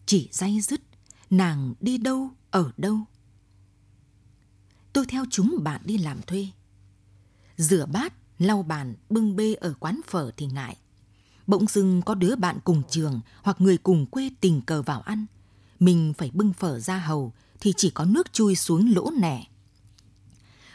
Chỉ 0.05 0.29
day 0.31 0.61
dứt, 0.61 0.81
nàng 1.29 1.73
đi 1.79 1.97
đâu, 1.97 2.29
ở 2.51 2.71
đâu. 2.77 2.97
Tôi 4.93 5.05
theo 5.05 5.25
chúng 5.31 5.57
bạn 5.63 5.81
đi 5.85 5.97
làm 5.97 6.21
thuê. 6.21 6.47
Rửa 7.57 7.85
bát, 7.85 8.13
lau 8.39 8.63
bàn, 8.63 8.95
bưng 9.09 9.35
bê 9.35 9.53
ở 9.53 9.73
quán 9.79 10.01
phở 10.07 10.31
thì 10.37 10.45
ngại. 10.45 10.77
Bỗng 11.47 11.67
dưng 11.67 12.01
có 12.01 12.15
đứa 12.15 12.35
bạn 12.35 12.59
cùng 12.63 12.83
trường 12.89 13.21
hoặc 13.41 13.61
người 13.61 13.77
cùng 13.77 14.05
quê 14.05 14.29
tình 14.41 14.61
cờ 14.61 14.81
vào 14.81 15.01
ăn. 15.01 15.25
Mình 15.79 16.13
phải 16.17 16.31
bưng 16.33 16.53
phở 16.53 16.79
ra 16.79 16.97
hầu 16.97 17.33
thì 17.59 17.73
chỉ 17.77 17.89
có 17.89 18.05
nước 18.05 18.33
chui 18.33 18.55
xuống 18.55 18.93
lỗ 18.95 19.11
nẻ. 19.11 19.47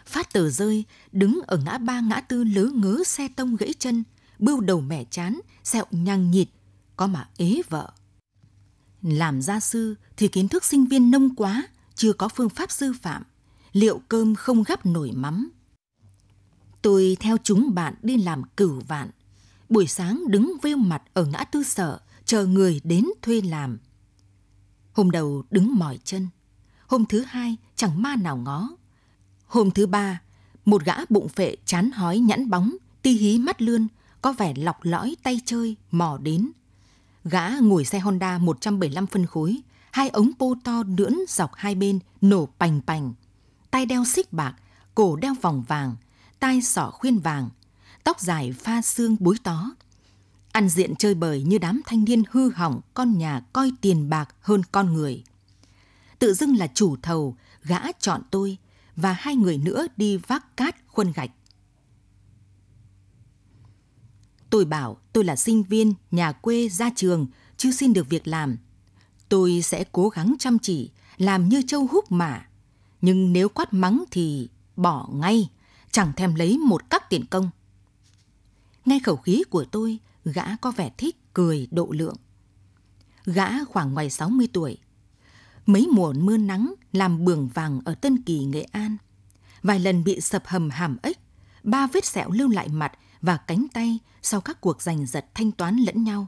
Phát 0.06 0.32
tờ 0.32 0.50
rơi, 0.50 0.84
đứng 1.12 1.40
ở 1.46 1.56
ngã 1.56 1.78
ba 1.78 2.00
ngã 2.00 2.20
tư 2.20 2.44
lớ 2.44 2.64
ngớ 2.74 3.02
xe 3.06 3.28
tông 3.36 3.56
gãy 3.56 3.74
chân, 3.78 4.04
bưu 4.38 4.60
đầu 4.60 4.80
mẻ 4.80 5.04
chán, 5.04 5.40
sẹo 5.64 5.84
nhằng 5.90 6.30
nhịt, 6.30 6.48
có 6.98 7.06
mà 7.06 7.28
ế 7.36 7.62
vợ. 7.68 7.92
Làm 9.02 9.42
gia 9.42 9.60
sư 9.60 9.94
thì 10.16 10.28
kiến 10.28 10.48
thức 10.48 10.64
sinh 10.64 10.86
viên 10.86 11.10
nông 11.10 11.34
quá, 11.34 11.68
chưa 11.94 12.12
có 12.12 12.28
phương 12.28 12.48
pháp 12.48 12.70
sư 12.70 12.92
phạm. 13.02 13.22
Liệu 13.72 14.00
cơm 14.08 14.34
không 14.34 14.62
gắp 14.62 14.86
nổi 14.86 15.12
mắm. 15.14 15.50
Tôi 16.82 17.16
theo 17.20 17.36
chúng 17.42 17.74
bạn 17.74 17.94
đi 18.02 18.16
làm 18.16 18.42
cửu 18.56 18.80
vạn. 18.88 19.10
Buổi 19.68 19.86
sáng 19.86 20.22
đứng 20.28 20.52
vêu 20.62 20.76
mặt 20.76 21.02
ở 21.14 21.24
ngã 21.24 21.44
tư 21.44 21.62
sở, 21.62 22.00
chờ 22.24 22.46
người 22.46 22.80
đến 22.84 23.04
thuê 23.22 23.40
làm. 23.40 23.78
Hôm 24.92 25.10
đầu 25.10 25.44
đứng 25.50 25.74
mỏi 25.74 25.98
chân. 26.04 26.28
Hôm 26.86 27.04
thứ 27.06 27.24
hai 27.26 27.56
chẳng 27.76 28.02
ma 28.02 28.16
nào 28.16 28.36
ngó. 28.36 28.68
Hôm 29.46 29.70
thứ 29.70 29.86
ba, 29.86 30.20
một 30.64 30.84
gã 30.84 30.94
bụng 31.08 31.28
phệ 31.28 31.56
chán 31.64 31.90
hói 31.90 32.18
nhẵn 32.18 32.50
bóng, 32.50 32.76
ti 33.02 33.12
hí 33.12 33.38
mắt 33.38 33.62
lươn, 33.62 33.88
có 34.22 34.32
vẻ 34.32 34.54
lọc 34.56 34.76
lõi 34.82 35.16
tay 35.22 35.40
chơi, 35.44 35.76
mò 35.90 36.18
đến. 36.22 36.50
Gã 37.24 37.50
ngồi 37.60 37.84
xe 37.84 37.98
Honda 37.98 38.38
175 38.38 39.06
phân 39.06 39.26
khối, 39.26 39.60
hai 39.90 40.08
ống 40.08 40.30
pô 40.38 40.54
to 40.64 40.82
đưỡn 40.82 41.14
dọc 41.28 41.54
hai 41.54 41.74
bên, 41.74 41.98
nổ 42.20 42.48
pành 42.58 42.80
pành. 42.86 43.12
Tay 43.70 43.86
đeo 43.86 44.04
xích 44.04 44.32
bạc, 44.32 44.54
cổ 44.94 45.16
đeo 45.16 45.34
vòng 45.42 45.64
vàng, 45.68 45.96
tai 46.40 46.62
sỏ 46.62 46.90
khuyên 46.90 47.18
vàng, 47.18 47.48
tóc 48.04 48.20
dài 48.20 48.52
pha 48.52 48.82
xương 48.82 49.16
búi 49.20 49.36
tó. 49.42 49.74
Ăn 50.52 50.68
diện 50.68 50.96
chơi 50.96 51.14
bời 51.14 51.42
như 51.42 51.58
đám 51.58 51.80
thanh 51.86 52.04
niên 52.04 52.22
hư 52.30 52.50
hỏng 52.50 52.80
con 52.94 53.18
nhà 53.18 53.40
coi 53.52 53.72
tiền 53.80 54.08
bạc 54.08 54.34
hơn 54.40 54.62
con 54.72 54.92
người. 54.94 55.24
Tự 56.18 56.34
dưng 56.34 56.56
là 56.56 56.66
chủ 56.74 56.96
thầu, 57.02 57.36
gã 57.64 57.92
chọn 58.00 58.22
tôi 58.30 58.58
và 58.96 59.12
hai 59.12 59.36
người 59.36 59.58
nữa 59.58 59.86
đi 59.96 60.16
vác 60.16 60.56
cát 60.56 60.76
khuân 60.86 61.12
gạch. 61.12 61.30
Tôi 64.50 64.64
bảo 64.64 64.96
tôi 65.12 65.24
là 65.24 65.36
sinh 65.36 65.62
viên, 65.62 65.94
nhà 66.10 66.32
quê, 66.32 66.68
ra 66.68 66.90
trường, 66.96 67.26
chưa 67.56 67.70
xin 67.70 67.92
được 67.92 68.08
việc 68.08 68.26
làm. 68.26 68.56
Tôi 69.28 69.62
sẽ 69.62 69.84
cố 69.92 70.08
gắng 70.08 70.34
chăm 70.38 70.58
chỉ, 70.58 70.90
làm 71.16 71.48
như 71.48 71.62
châu 71.66 71.86
húc 71.86 72.12
mà. 72.12 72.48
Nhưng 73.00 73.32
nếu 73.32 73.48
quát 73.48 73.72
mắng 73.72 74.04
thì 74.10 74.48
bỏ 74.76 75.08
ngay, 75.12 75.48
chẳng 75.90 76.12
thèm 76.16 76.34
lấy 76.34 76.58
một 76.58 76.90
các 76.90 77.10
tiền 77.10 77.26
công. 77.26 77.50
Nghe 78.84 79.00
khẩu 79.04 79.16
khí 79.16 79.42
của 79.50 79.64
tôi, 79.64 79.98
gã 80.24 80.56
có 80.56 80.70
vẻ 80.70 80.90
thích 80.98 81.16
cười 81.34 81.68
độ 81.70 81.88
lượng. 81.90 82.16
Gã 83.24 83.64
khoảng 83.64 83.94
ngoài 83.94 84.10
60 84.10 84.48
tuổi. 84.52 84.78
Mấy 85.66 85.86
mùa 85.92 86.12
mưa 86.12 86.36
nắng 86.36 86.74
làm 86.92 87.24
bường 87.24 87.48
vàng 87.48 87.80
ở 87.84 87.94
Tân 87.94 88.22
Kỳ, 88.22 88.44
Nghệ 88.44 88.62
An. 88.62 88.96
Vài 89.62 89.80
lần 89.80 90.04
bị 90.04 90.20
sập 90.20 90.46
hầm 90.46 90.70
hàm 90.70 90.96
ếch, 91.02 91.18
ba 91.62 91.86
vết 91.86 92.04
sẹo 92.04 92.30
lưu 92.30 92.48
lại 92.48 92.68
mặt 92.68 92.92
và 93.22 93.36
cánh 93.36 93.66
tay 93.72 93.98
sau 94.22 94.40
các 94.40 94.60
cuộc 94.60 94.82
giành 94.82 95.06
giật 95.06 95.26
thanh 95.34 95.52
toán 95.52 95.76
lẫn 95.76 96.04
nhau. 96.04 96.26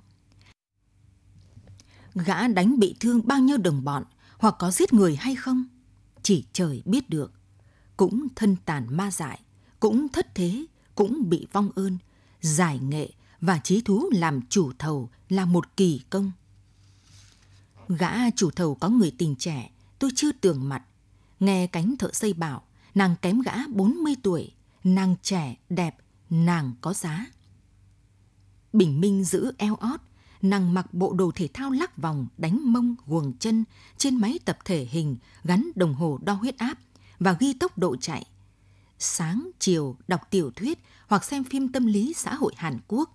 Gã 2.15 2.49
đánh 2.49 2.79
bị 2.79 2.97
thương 3.01 3.21
bao 3.27 3.39
nhiêu 3.39 3.57
đồng 3.57 3.85
bọn 3.85 4.05
hoặc 4.39 4.55
có 4.59 4.71
giết 4.71 4.93
người 4.93 5.17
hay 5.17 5.35
không? 5.35 5.65
Chỉ 6.23 6.45
trời 6.53 6.83
biết 6.85 7.11
được. 7.11 7.33
Cũng 7.97 8.27
thân 8.37 8.57
tàn 8.65 8.97
ma 8.97 9.11
dại, 9.11 9.41
cũng 9.81 10.09
thất 10.09 10.35
thế, 10.35 10.67
cũng 10.95 11.29
bị 11.29 11.47
vong 11.53 11.71
ơn, 11.75 11.99
giải 12.41 12.79
nghệ 12.79 13.11
và 13.41 13.59
trí 13.59 13.81
thú 13.81 14.11
làm 14.13 14.41
chủ 14.49 14.73
thầu 14.79 15.11
là 15.29 15.45
một 15.45 15.77
kỳ 15.77 16.01
công. 16.11 16.33
Gã 17.89 18.31
chủ 18.31 18.51
thầu 18.51 18.75
có 18.75 18.89
người 18.89 19.15
tình 19.19 19.37
trẻ, 19.37 19.71
tôi 19.99 20.11
chưa 20.15 20.33
tưởng 20.33 20.69
mặt. 20.69 20.83
Nghe 21.41 21.67
cánh 21.67 21.97
thợ 21.99 22.13
xây 22.13 22.33
bảo, 22.33 22.63
nàng 22.95 23.17
kém 23.23 23.41
gã 23.41 23.53
40 23.69 24.15
tuổi, 24.23 24.53
nàng 24.85 25.17
trẻ, 25.23 25.57
đẹp, 25.69 25.97
nàng 26.31 26.73
có 26.81 26.93
giá. 26.93 27.27
Bình 28.73 29.01
Minh 29.01 29.25
giữ 29.25 29.53
eo 29.59 29.75
ót, 29.75 30.01
nàng 30.43 30.75
mặc 30.75 30.95
bộ 30.95 31.13
đồ 31.13 31.31
thể 31.35 31.49
thao 31.55 31.71
lắc 31.71 31.99
vòng, 31.99 32.27
đánh 32.39 32.73
mông, 32.73 32.97
guồng 33.07 33.33
chân 33.39 33.65
trên 33.99 34.17
máy 34.17 34.39
tập 34.45 34.59
thể 34.65 34.85
hình 34.91 35.17
gắn 35.45 35.71
đồng 35.75 35.95
hồ 35.95 36.19
đo 36.23 36.33
huyết 36.33 36.59
áp 36.59 36.79
và 37.19 37.37
ghi 37.41 37.53
tốc 37.53 37.79
độ 37.79 37.97
chạy. 37.97 38.27
Sáng, 38.99 39.51
chiều 39.59 39.97
đọc 40.09 40.21
tiểu 40.31 40.51
thuyết 40.57 40.79
hoặc 41.07 41.25
xem 41.25 41.45
phim 41.45 41.73
tâm 41.73 41.87
lý 41.87 42.13
xã 42.17 42.35
hội 42.35 42.53
Hàn 42.57 42.79
Quốc. 42.89 43.13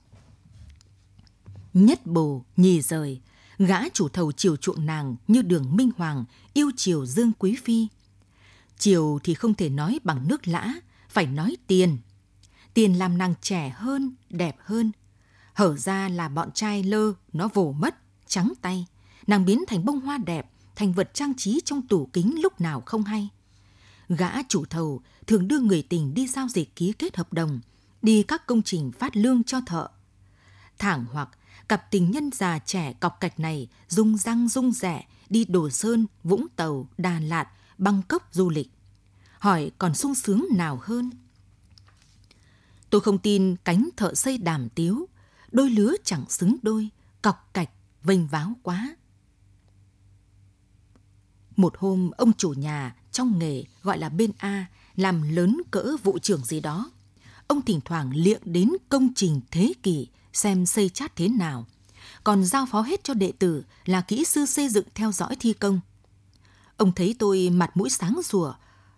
Nhất 1.73 2.05
bồ, 2.05 2.43
nhì 2.57 2.81
rời, 2.81 3.21
gã 3.57 3.89
chủ 3.89 4.09
thầu 4.09 4.31
chiều 4.31 4.55
chuộng 4.55 4.85
nàng 4.85 5.15
như 5.27 5.41
đường 5.41 5.75
Minh 5.75 5.91
Hoàng 5.97 6.25
yêu 6.53 6.71
chiều 6.75 7.05
Dương 7.05 7.31
Quý 7.39 7.55
Phi. 7.63 7.87
Chiều 8.77 9.19
thì 9.23 9.33
không 9.33 9.53
thể 9.53 9.69
nói 9.69 9.99
bằng 10.03 10.27
nước 10.27 10.47
lã, 10.47 10.73
phải 11.09 11.25
nói 11.25 11.57
tiền. 11.67 11.97
Tiền 12.75 12.99
làm 12.99 13.17
nàng 13.17 13.33
trẻ 13.41 13.69
hơn, 13.69 14.15
đẹp 14.29 14.55
hơn. 14.59 14.91
Hở 15.53 15.77
ra 15.77 16.09
là 16.09 16.29
bọn 16.29 16.51
trai 16.51 16.83
lơ, 16.83 17.13
nó 17.33 17.47
vồ 17.47 17.71
mất, 17.71 17.95
trắng 18.27 18.53
tay. 18.61 18.85
Nàng 19.27 19.45
biến 19.45 19.63
thành 19.67 19.85
bông 19.85 20.01
hoa 20.01 20.17
đẹp, 20.17 20.51
thành 20.75 20.93
vật 20.93 21.13
trang 21.13 21.33
trí 21.37 21.61
trong 21.65 21.87
tủ 21.87 22.09
kính 22.13 22.41
lúc 22.41 22.61
nào 22.61 22.83
không 22.85 23.03
hay. 23.03 23.29
Gã 24.09 24.43
chủ 24.43 24.65
thầu 24.65 25.01
thường 25.27 25.47
đưa 25.47 25.59
người 25.59 25.81
tình 25.89 26.13
đi 26.13 26.27
giao 26.27 26.47
dịch 26.47 26.75
ký 26.75 26.93
kết 26.99 27.17
hợp 27.17 27.33
đồng, 27.33 27.59
đi 28.01 28.23
các 28.23 28.47
công 28.47 28.61
trình 28.61 28.91
phát 28.91 29.17
lương 29.17 29.43
cho 29.43 29.61
thợ. 29.65 29.87
Thẳng 30.77 31.05
hoặc 31.11 31.29
cặp 31.67 31.91
tình 31.91 32.11
nhân 32.11 32.29
già 32.33 32.59
trẻ 32.59 32.93
cọc 32.93 33.19
cạch 33.19 33.39
này 33.39 33.67
rung 33.87 34.17
răng 34.17 34.47
rung 34.47 34.71
rẻ 34.71 35.05
đi 35.29 35.45
Đồ 35.45 35.69
Sơn, 35.69 36.05
Vũng 36.23 36.47
Tàu, 36.55 36.87
Đà 36.97 37.19
Lạt, 37.19 37.47
Bangkok 37.77 38.27
du 38.31 38.49
lịch. 38.49 38.71
Hỏi 39.39 39.71
còn 39.77 39.95
sung 39.95 40.15
sướng 40.15 40.45
nào 40.51 40.79
hơn? 40.83 41.11
Tôi 42.95 43.01
không 43.01 43.17
tin 43.17 43.55
cánh 43.63 43.89
thợ 43.97 44.13
xây 44.13 44.37
đàm 44.37 44.69
tiếu, 44.69 45.09
đôi 45.51 45.69
lứa 45.69 45.93
chẳng 46.03 46.29
xứng 46.29 46.57
đôi, 46.61 46.89
cọc 47.21 47.49
cạch, 47.53 47.69
vênh 48.03 48.27
váo 48.27 48.53
quá. 48.63 48.95
Một 51.55 51.77
hôm, 51.77 52.11
ông 52.11 52.33
chủ 52.33 52.49
nhà 52.49 52.95
trong 53.11 53.39
nghề 53.39 53.63
gọi 53.81 53.97
là 53.97 54.09
bên 54.09 54.31
A 54.37 54.65
làm 54.95 55.35
lớn 55.35 55.61
cỡ 55.71 55.97
vụ 56.03 56.19
trưởng 56.19 56.45
gì 56.45 56.59
đó. 56.59 56.91
Ông 57.47 57.61
thỉnh 57.61 57.79
thoảng 57.85 58.11
liệng 58.15 58.41
đến 58.45 58.69
công 58.89 59.09
trình 59.15 59.41
thế 59.51 59.73
kỷ 59.83 60.07
xem 60.33 60.65
xây 60.65 60.89
chát 60.89 61.15
thế 61.15 61.27
nào, 61.27 61.65
còn 62.23 62.45
giao 62.45 62.65
phó 62.65 62.81
hết 62.81 63.03
cho 63.03 63.13
đệ 63.13 63.31
tử 63.39 63.63
là 63.85 64.01
kỹ 64.01 64.25
sư 64.25 64.45
xây 64.45 64.69
dựng 64.69 64.87
theo 64.95 65.11
dõi 65.11 65.35
thi 65.39 65.53
công. 65.53 65.79
Ông 66.77 66.91
thấy 66.91 67.15
tôi 67.19 67.49
mặt 67.49 67.77
mũi 67.77 67.89
sáng 67.89 68.23
sủa, 68.23 68.53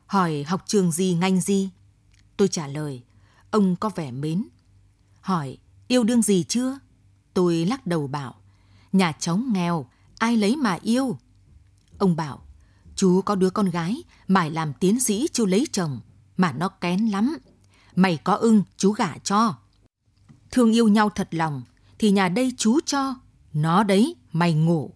hỏi 0.05 0.43
học 0.43 0.63
trường 0.67 0.91
gì 0.91 1.13
ngành 1.13 1.41
gì. 1.41 1.69
Tôi 2.37 2.47
trả 2.47 2.67
lời, 2.67 3.03
ông 3.51 3.75
có 3.75 3.89
vẻ 3.89 4.11
mến. 4.11 4.43
Hỏi, 5.21 5.57
yêu 5.87 6.03
đương 6.03 6.21
gì 6.21 6.43
chưa? 6.43 6.79
Tôi 7.33 7.65
lắc 7.65 7.87
đầu 7.87 8.07
bảo, 8.07 8.35
nhà 8.91 9.11
cháu 9.11 9.37
nghèo, 9.37 9.89
ai 10.17 10.37
lấy 10.37 10.55
mà 10.55 10.77
yêu? 10.81 11.17
Ông 11.97 12.15
bảo, 12.15 12.41
chú 12.95 13.21
có 13.21 13.35
đứa 13.35 13.49
con 13.49 13.69
gái, 13.69 14.03
mải 14.27 14.51
làm 14.51 14.73
tiến 14.73 14.99
sĩ 14.99 15.27
chưa 15.33 15.45
lấy 15.45 15.67
chồng, 15.71 15.99
mà 16.37 16.51
nó 16.51 16.69
kén 16.69 17.07
lắm. 17.07 17.37
Mày 17.95 18.17
có 18.17 18.33
ưng, 18.33 18.63
chú 18.77 18.91
gả 18.91 19.17
cho. 19.17 19.55
Thương 20.51 20.75
yêu 20.75 20.87
nhau 20.87 21.09
thật 21.09 21.27
lòng, 21.31 21.63
thì 21.99 22.11
nhà 22.11 22.29
đây 22.29 22.53
chú 22.57 22.79
cho, 22.85 23.15
nó 23.53 23.83
đấy, 23.83 24.15
mày 24.31 24.53
ngủ. 24.53 24.93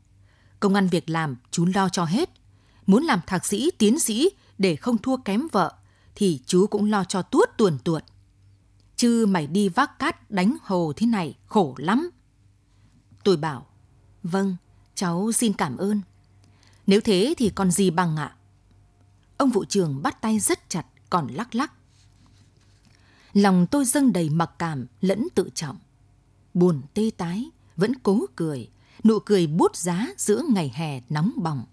Công 0.59 0.73
ăn 0.73 0.87
việc 0.87 1.09
làm, 1.09 1.35
chú 1.51 1.65
lo 1.65 1.89
cho 1.89 2.05
hết. 2.05 2.29
Muốn 2.87 3.03
làm 3.03 3.19
thạc 3.27 3.45
sĩ, 3.45 3.71
tiến 3.77 3.99
sĩ 3.99 4.29
để 4.57 4.75
không 4.75 4.97
thua 4.97 5.17
kém 5.17 5.47
vợ, 5.51 5.73
thì 6.15 6.39
chú 6.45 6.67
cũng 6.67 6.85
lo 6.85 7.03
cho 7.03 7.21
tuốt 7.21 7.49
tuồn 7.57 7.77
tuột. 7.83 8.03
Chứ 9.01 9.25
mày 9.25 9.47
đi 9.47 9.69
vác 9.69 9.99
cát 9.99 10.31
đánh 10.31 10.57
hồ 10.63 10.93
thế 10.95 11.07
này 11.07 11.37
khổ 11.45 11.75
lắm. 11.77 12.09
Tôi 13.23 13.37
bảo, 13.37 13.65
vâng, 14.23 14.55
cháu 14.95 15.31
xin 15.31 15.53
cảm 15.53 15.77
ơn. 15.77 16.01
Nếu 16.87 17.01
thế 17.01 17.33
thì 17.37 17.51
còn 17.55 17.71
gì 17.71 17.89
bằng 17.89 18.17
ạ? 18.17 18.35
Ông 19.37 19.49
vụ 19.49 19.65
trưởng 19.65 20.01
bắt 20.01 20.21
tay 20.21 20.39
rất 20.39 20.69
chặt, 20.69 20.85
còn 21.09 21.27
lắc 21.27 21.55
lắc. 21.55 21.73
Lòng 23.33 23.67
tôi 23.71 23.85
dâng 23.85 24.13
đầy 24.13 24.29
mặc 24.29 24.51
cảm 24.59 24.85
lẫn 25.01 25.27
tự 25.35 25.49
trọng. 25.55 25.77
Buồn 26.53 26.81
tê 26.93 27.11
tái, 27.17 27.49
vẫn 27.75 27.91
cố 28.03 28.25
cười, 28.35 28.69
nụ 29.03 29.19
cười 29.19 29.47
bút 29.47 29.75
giá 29.75 30.07
giữa 30.17 30.43
ngày 30.53 30.71
hè 30.75 31.01
nóng 31.09 31.31
bỏng. 31.37 31.65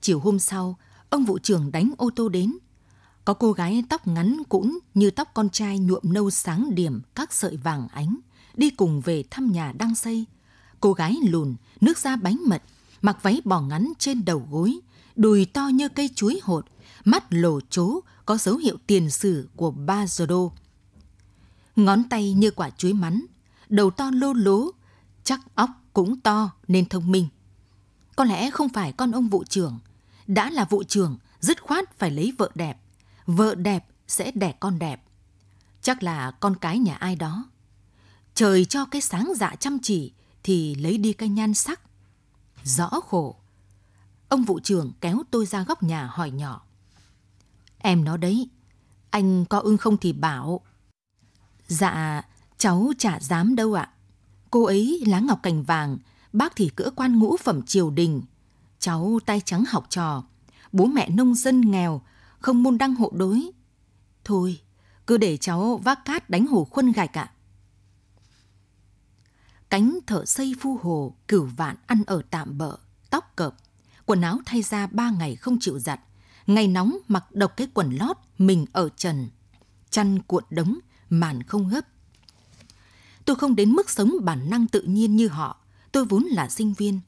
Chiều 0.00 0.20
hôm 0.20 0.38
sau, 0.38 0.78
ông 1.10 1.24
vụ 1.24 1.38
trưởng 1.38 1.72
đánh 1.72 1.92
ô 1.98 2.10
tô 2.16 2.28
đến. 2.28 2.58
Có 3.24 3.34
cô 3.34 3.52
gái 3.52 3.84
tóc 3.88 4.06
ngắn 4.06 4.42
cũng 4.48 4.78
như 4.94 5.10
tóc 5.10 5.30
con 5.34 5.50
trai 5.50 5.78
nhuộm 5.78 6.02
nâu 6.02 6.30
sáng 6.30 6.74
điểm 6.74 7.00
các 7.14 7.32
sợi 7.32 7.56
vàng 7.56 7.88
ánh, 7.88 8.16
đi 8.54 8.70
cùng 8.70 9.00
về 9.00 9.24
thăm 9.30 9.52
nhà 9.52 9.72
đang 9.72 9.94
xây. 9.94 10.24
Cô 10.80 10.92
gái 10.92 11.16
lùn, 11.22 11.54
nước 11.80 11.98
da 11.98 12.16
bánh 12.16 12.40
mật, 12.46 12.62
mặc 13.02 13.18
váy 13.22 13.40
bò 13.44 13.60
ngắn 13.60 13.92
trên 13.98 14.24
đầu 14.24 14.46
gối, 14.50 14.80
đùi 15.16 15.44
to 15.44 15.68
như 15.68 15.88
cây 15.88 16.10
chuối 16.14 16.40
hột, 16.42 16.66
mắt 17.04 17.24
lổ 17.30 17.60
chố 17.60 18.00
có 18.26 18.36
dấu 18.36 18.56
hiệu 18.56 18.76
tiền 18.86 19.10
sử 19.10 19.48
của 19.56 19.70
ba 19.70 20.06
giờ 20.06 20.26
đô. 20.26 20.52
Ngón 21.76 22.04
tay 22.08 22.32
như 22.32 22.50
quả 22.50 22.70
chuối 22.70 22.92
mắn, 22.92 23.26
đầu 23.68 23.90
to 23.90 24.10
lô 24.10 24.32
lố, 24.32 24.70
chắc 25.24 25.40
óc 25.54 25.70
cũng 25.92 26.20
to 26.20 26.50
nên 26.68 26.88
thông 26.88 27.10
minh. 27.10 27.28
Có 28.16 28.24
lẽ 28.24 28.50
không 28.50 28.68
phải 28.68 28.92
con 28.92 29.12
ông 29.12 29.28
vụ 29.28 29.44
trưởng, 29.44 29.78
đã 30.26 30.50
là 30.50 30.64
vụ 30.64 30.82
trưởng 30.82 31.18
dứt 31.40 31.62
khoát 31.62 31.98
phải 31.98 32.10
lấy 32.10 32.32
vợ 32.38 32.50
đẹp, 32.54 32.81
vợ 33.26 33.54
đẹp 33.54 33.86
sẽ 34.08 34.30
đẻ 34.34 34.52
con 34.60 34.78
đẹp. 34.78 35.02
Chắc 35.82 36.02
là 36.02 36.30
con 36.30 36.56
cái 36.56 36.78
nhà 36.78 36.94
ai 36.94 37.16
đó. 37.16 37.44
Trời 38.34 38.64
cho 38.64 38.84
cái 38.84 39.00
sáng 39.00 39.32
dạ 39.36 39.54
chăm 39.60 39.78
chỉ 39.82 40.12
thì 40.42 40.74
lấy 40.74 40.98
đi 40.98 41.12
cái 41.12 41.28
nhan 41.28 41.54
sắc. 41.54 41.80
Rõ 42.64 42.88
khổ. 42.88 43.36
Ông 44.28 44.44
vụ 44.44 44.60
trưởng 44.60 44.92
kéo 45.00 45.22
tôi 45.30 45.46
ra 45.46 45.62
góc 45.62 45.82
nhà 45.82 46.06
hỏi 46.12 46.30
nhỏ. 46.30 46.62
Em 47.78 48.04
nó 48.04 48.16
đấy, 48.16 48.48
anh 49.10 49.44
có 49.44 49.58
ưng 49.58 49.78
không 49.78 49.96
thì 49.96 50.12
bảo. 50.12 50.60
Dạ, 51.68 52.22
cháu 52.58 52.92
chả 52.98 53.20
dám 53.20 53.56
đâu 53.56 53.74
ạ. 53.74 53.90
Cô 54.50 54.64
ấy 54.64 55.02
lá 55.06 55.20
ngọc 55.20 55.42
cành 55.42 55.62
vàng, 55.62 55.98
bác 56.32 56.56
thì 56.56 56.68
cỡ 56.68 56.90
quan 56.96 57.18
ngũ 57.18 57.36
phẩm 57.36 57.62
triều 57.62 57.90
đình. 57.90 58.22
Cháu 58.78 59.18
tay 59.26 59.40
trắng 59.40 59.64
học 59.68 59.86
trò, 59.88 60.24
bố 60.72 60.86
mẹ 60.86 61.08
nông 61.08 61.34
dân 61.34 61.70
nghèo, 61.70 62.02
không 62.42 62.62
môn 62.62 62.78
đăng 62.78 62.94
hộ 62.94 63.12
đối. 63.14 63.50
Thôi, 64.24 64.60
cứ 65.06 65.16
để 65.16 65.36
cháu 65.36 65.76
vác 65.84 66.04
cát 66.04 66.30
đánh 66.30 66.46
hồ 66.46 66.64
khuân 66.70 66.92
gạch 66.92 67.18
ạ. 67.18 67.32
Cánh 69.68 69.98
thợ 70.06 70.24
xây 70.24 70.54
phu 70.60 70.78
hồ, 70.82 71.14
cửu 71.28 71.48
vạn 71.56 71.76
ăn 71.86 72.02
ở 72.06 72.22
tạm 72.30 72.58
bợ, 72.58 72.76
tóc 73.10 73.32
cợp, 73.36 73.54
quần 74.06 74.20
áo 74.20 74.38
thay 74.46 74.62
ra 74.62 74.86
ba 74.86 75.10
ngày 75.10 75.36
không 75.36 75.58
chịu 75.60 75.78
giặt, 75.78 76.00
ngày 76.46 76.68
nóng 76.68 76.96
mặc 77.08 77.24
độc 77.32 77.56
cái 77.56 77.68
quần 77.74 77.90
lót, 77.90 78.16
mình 78.38 78.66
ở 78.72 78.88
trần, 78.96 79.28
chăn 79.90 80.22
cuộn 80.22 80.44
đống, 80.50 80.78
màn 81.10 81.42
không 81.42 81.68
gấp. 81.68 81.80
Tôi 83.24 83.36
không 83.36 83.56
đến 83.56 83.70
mức 83.70 83.90
sống 83.90 84.12
bản 84.22 84.50
năng 84.50 84.66
tự 84.66 84.82
nhiên 84.82 85.16
như 85.16 85.28
họ, 85.28 85.60
tôi 85.92 86.04
vốn 86.04 86.22
là 86.22 86.48
sinh 86.48 86.74
viên. 86.74 87.00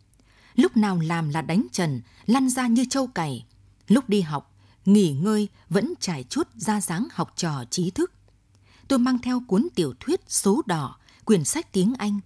Lúc 0.54 0.76
nào 0.76 0.98
làm 0.98 1.28
là 1.28 1.42
đánh 1.42 1.66
trần, 1.72 2.00
lăn 2.26 2.48
ra 2.48 2.66
như 2.66 2.84
trâu 2.90 3.06
cày. 3.06 3.46
Lúc 3.88 4.08
đi 4.08 4.20
học, 4.20 4.53
nghỉ 4.84 5.12
ngơi 5.12 5.48
vẫn 5.68 5.94
trải 6.00 6.24
chút 6.24 6.48
ra 6.56 6.80
dáng 6.80 7.08
học 7.12 7.32
trò 7.36 7.64
trí 7.70 7.90
thức. 7.90 8.12
Tôi 8.88 8.98
mang 8.98 9.18
theo 9.18 9.42
cuốn 9.48 9.68
tiểu 9.74 9.94
thuyết 10.00 10.20
số 10.28 10.62
đỏ, 10.66 10.96
quyển 11.24 11.44
sách 11.44 11.72
tiếng 11.72 11.94
Anh. 11.98 12.20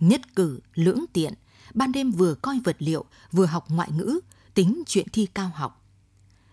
Nhất 0.00 0.20
cử, 0.36 0.60
lưỡng 0.74 1.04
tiện, 1.12 1.34
ban 1.74 1.92
đêm 1.92 2.10
vừa 2.10 2.34
coi 2.34 2.60
vật 2.64 2.76
liệu, 2.78 3.04
vừa 3.32 3.46
học 3.46 3.64
ngoại 3.68 3.90
ngữ, 3.92 4.20
tính 4.54 4.82
chuyện 4.86 5.06
thi 5.12 5.26
cao 5.34 5.50
học. 5.54 5.84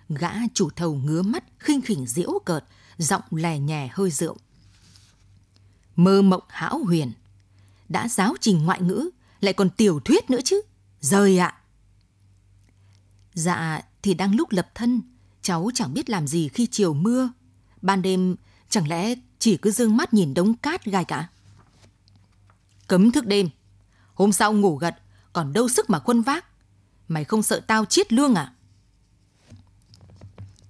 Gã 0.09 0.31
chủ 0.53 0.69
thầu 0.69 0.95
ngứa 0.95 1.21
mắt, 1.21 1.43
khinh 1.59 1.81
khỉnh 1.81 2.05
diễu 2.07 2.39
cợt, 2.45 2.65
giọng 2.97 3.23
lè 3.31 3.59
nhè 3.59 3.89
hơi 3.93 4.11
rượu. 4.11 4.37
Mơ 5.95 6.21
mộng 6.21 6.43
hão 6.47 6.79
huyền. 6.79 7.11
Đã 7.89 8.07
giáo 8.07 8.35
trình 8.41 8.65
ngoại 8.65 8.81
ngữ, 8.81 9.09
lại 9.41 9.53
còn 9.53 9.69
tiểu 9.69 9.99
thuyết 9.99 10.29
nữa 10.29 10.39
chứ. 10.45 10.61
Rời 11.01 11.37
ạ. 11.37 11.61
Dạ, 13.33 13.81
thì 14.01 14.13
đang 14.13 14.35
lúc 14.35 14.51
lập 14.51 14.71
thân, 14.75 15.01
cháu 15.41 15.69
chẳng 15.73 15.93
biết 15.93 16.09
làm 16.09 16.27
gì 16.27 16.47
khi 16.47 16.67
chiều 16.71 16.93
mưa. 16.93 17.29
Ban 17.81 18.01
đêm, 18.01 18.35
chẳng 18.69 18.87
lẽ 18.87 19.15
chỉ 19.39 19.57
cứ 19.57 19.71
dương 19.71 19.97
mắt 19.97 20.13
nhìn 20.13 20.33
đống 20.33 20.53
cát 20.53 20.85
gai 20.85 21.05
cả? 21.05 21.29
Cấm 22.87 23.11
thức 23.11 23.25
đêm. 23.25 23.49
Hôm 24.13 24.31
sau 24.31 24.53
ngủ 24.53 24.75
gật, 24.75 24.95
còn 25.33 25.53
đâu 25.53 25.69
sức 25.69 25.89
mà 25.89 25.99
khuân 25.99 26.21
vác. 26.21 26.45
Mày 27.07 27.23
không 27.23 27.43
sợ 27.43 27.59
tao 27.67 27.85
chiết 27.85 28.13
lương 28.13 28.35
à? 28.35 28.53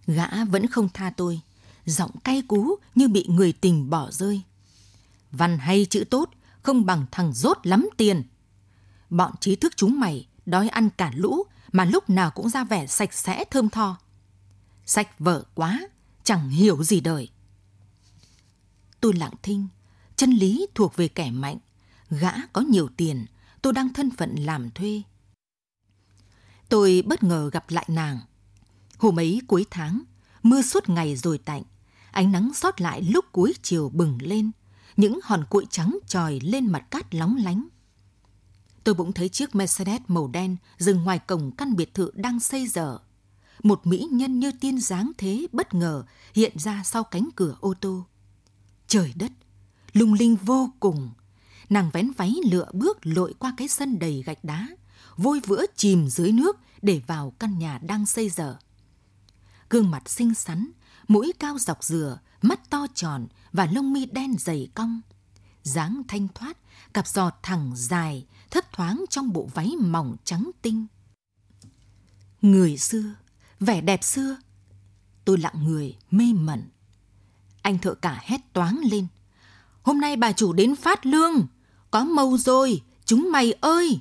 Gã 0.08 0.46
vẫn 0.46 0.68
không 0.68 0.90
tha 0.90 1.12
tôi, 1.18 1.42
giọng 1.86 2.12
cay 2.24 2.42
cú 2.48 2.76
như 2.96 3.08
bị 3.08 3.26
người 3.30 3.54
tình 3.54 3.90
bỏ 3.90 4.12
rơi. 4.12 4.42
Văn 5.32 5.58
hay 5.58 5.86
chữ 5.90 6.04
tốt, 6.10 6.30
không 6.64 6.86
bằng 6.86 7.06
thằng 7.12 7.34
rốt 7.34 7.58
lắm 7.64 7.90
tiền. 7.98 8.24
Bọn 9.10 9.32
trí 9.40 9.56
thức 9.56 9.74
chúng 9.76 10.00
mày 10.00 10.28
đói 10.46 10.70
ăn 10.70 10.90
cả 10.90 11.12
lũ 11.16 11.44
mà 11.72 11.86
lúc 11.86 12.10
nào 12.10 12.32
cũng 12.32 12.50
ra 12.50 12.64
vẻ 12.64 12.88
sạch 12.88 13.14
sẽ 13.14 13.46
thơm 13.52 13.70
tho. 13.70 13.98
Sạch 14.86 15.20
vợ 15.20 15.44
quá, 15.56 15.88
chẳng 16.24 16.50
hiểu 16.50 16.84
gì 16.84 17.00
đời. 17.00 17.30
Tôi 19.02 19.14
lặng 19.14 19.34
thinh, 19.44 19.68
chân 20.16 20.32
lý 20.32 20.68
thuộc 20.76 20.96
về 20.96 21.08
kẻ 21.08 21.32
mạnh, 21.32 21.58
gã 22.10 22.32
có 22.54 22.62
nhiều 22.62 22.90
tiền, 22.98 23.26
tôi 23.62 23.74
đang 23.74 23.94
thân 23.94 24.10
phận 24.12 24.36
làm 24.36 24.70
thuê. 24.72 25.02
Tôi 26.70 27.04
bất 27.06 27.24
ngờ 27.24 27.50
gặp 27.54 27.70
lại 27.70 27.86
nàng. 27.88 28.20
Hôm 28.98 29.20
ấy 29.20 29.42
cuối 29.48 29.66
tháng, 29.70 30.02
mưa 30.44 30.62
suốt 30.62 30.90
ngày 30.90 31.16
rồi 31.16 31.38
tạnh, 31.38 31.64
ánh 32.12 32.32
nắng 32.32 32.52
sót 32.54 32.82
lại 32.82 33.02
lúc 33.02 33.26
cuối 33.32 33.54
chiều 33.62 33.90
bừng 33.90 34.18
lên, 34.22 34.52
những 34.98 35.20
hòn 35.24 35.46
cuội 35.50 35.66
trắng 35.70 35.98
tròi 36.08 36.40
lên 36.44 36.72
mặt 36.72 36.92
cát 36.92 37.16
lóng 37.16 37.36
lánh. 37.36 37.68
Tôi 38.84 38.96
bỗng 38.96 39.14
thấy 39.14 39.30
chiếc 39.30 39.56
Mercedes 39.56 40.02
màu 40.08 40.28
đen 40.28 40.58
dừng 40.78 41.04
ngoài 41.04 41.20
cổng 41.20 41.52
căn 41.52 41.76
biệt 41.76 41.94
thự 41.94 42.12
đang 42.14 42.40
xây 42.40 42.68
dở. 42.68 43.00
Một 43.64 43.88
mỹ 43.88 44.08
nhân 44.12 44.40
như 44.40 44.52
tiên 44.52 44.80
dáng 44.80 45.12
thế 45.18 45.48
bất 45.52 45.74
ngờ 45.74 46.04
hiện 46.34 46.60
ra 46.60 46.84
sau 46.84 47.04
cánh 47.04 47.30
cửa 47.36 47.56
ô 47.60 47.74
tô. 47.74 48.06
Trời 48.88 49.14
đất, 49.16 49.32
lung 49.94 50.14
linh 50.14 50.36
vô 50.36 50.70
cùng. 50.80 51.12
Nàng 51.70 51.90
vén 51.94 52.12
váy 52.12 52.36
lựa 52.52 52.72
bước 52.74 52.98
lội 53.02 53.34
qua 53.40 53.54
cái 53.58 53.68
sân 53.68 54.00
đầy 54.00 54.24
gạch 54.26 54.44
đá, 54.44 54.68
vôi 55.18 55.40
vữa 55.48 55.66
chìm 55.76 56.10
dưới 56.10 56.32
nước 56.32 56.58
để 56.82 57.02
vào 57.08 57.34
căn 57.40 57.60
nhà 57.60 57.78
đang 57.78 58.06
xây 58.06 58.30
dở. 58.30 58.58
Gương 59.70 59.92
mặt 59.92 60.10
xinh 60.10 60.34
xắn, 60.34 60.72
mũi 61.08 61.34
cao 61.40 61.58
dọc 61.58 61.84
dừa, 61.84 62.20
mắt 62.42 62.70
to 62.70 62.88
tròn 62.96 63.28
và 63.52 63.70
lông 63.72 63.94
mi 63.94 64.06
đen 64.06 64.36
dày 64.40 64.68
cong. 64.76 65.02
dáng 65.64 66.02
thanh 66.08 66.28
thoát, 66.36 66.58
cặp 66.94 67.08
giò 67.08 67.32
thẳng 67.44 67.72
dài, 67.76 68.26
thấp 68.52 68.74
thoáng 68.74 69.06
trong 69.10 69.34
bộ 69.34 69.50
váy 69.54 69.72
mỏng 69.80 70.16
trắng 70.24 70.52
tinh. 70.62 70.88
Người 72.42 72.78
xưa, 72.78 73.04
vẻ 73.62 73.82
đẹp 73.82 74.04
xưa. 74.04 74.38
Tôi 75.26 75.38
lặng 75.38 75.64
người, 75.64 75.98
mê 76.12 76.26
mẩn. 76.34 76.70
Anh 77.62 77.78
thợ 77.78 77.94
cả 77.94 78.22
hét 78.24 78.54
toáng 78.54 78.80
lên. 78.92 79.08
Hôm 79.84 80.02
nay 80.02 80.16
bà 80.16 80.32
chủ 80.32 80.54
đến 80.54 80.76
phát 80.76 81.06
lương. 81.06 81.48
Có 81.92 82.04
màu 82.04 82.38
rồi, 82.38 82.82
chúng 83.06 83.30
mày 83.32 83.52
ơi! 83.52 84.00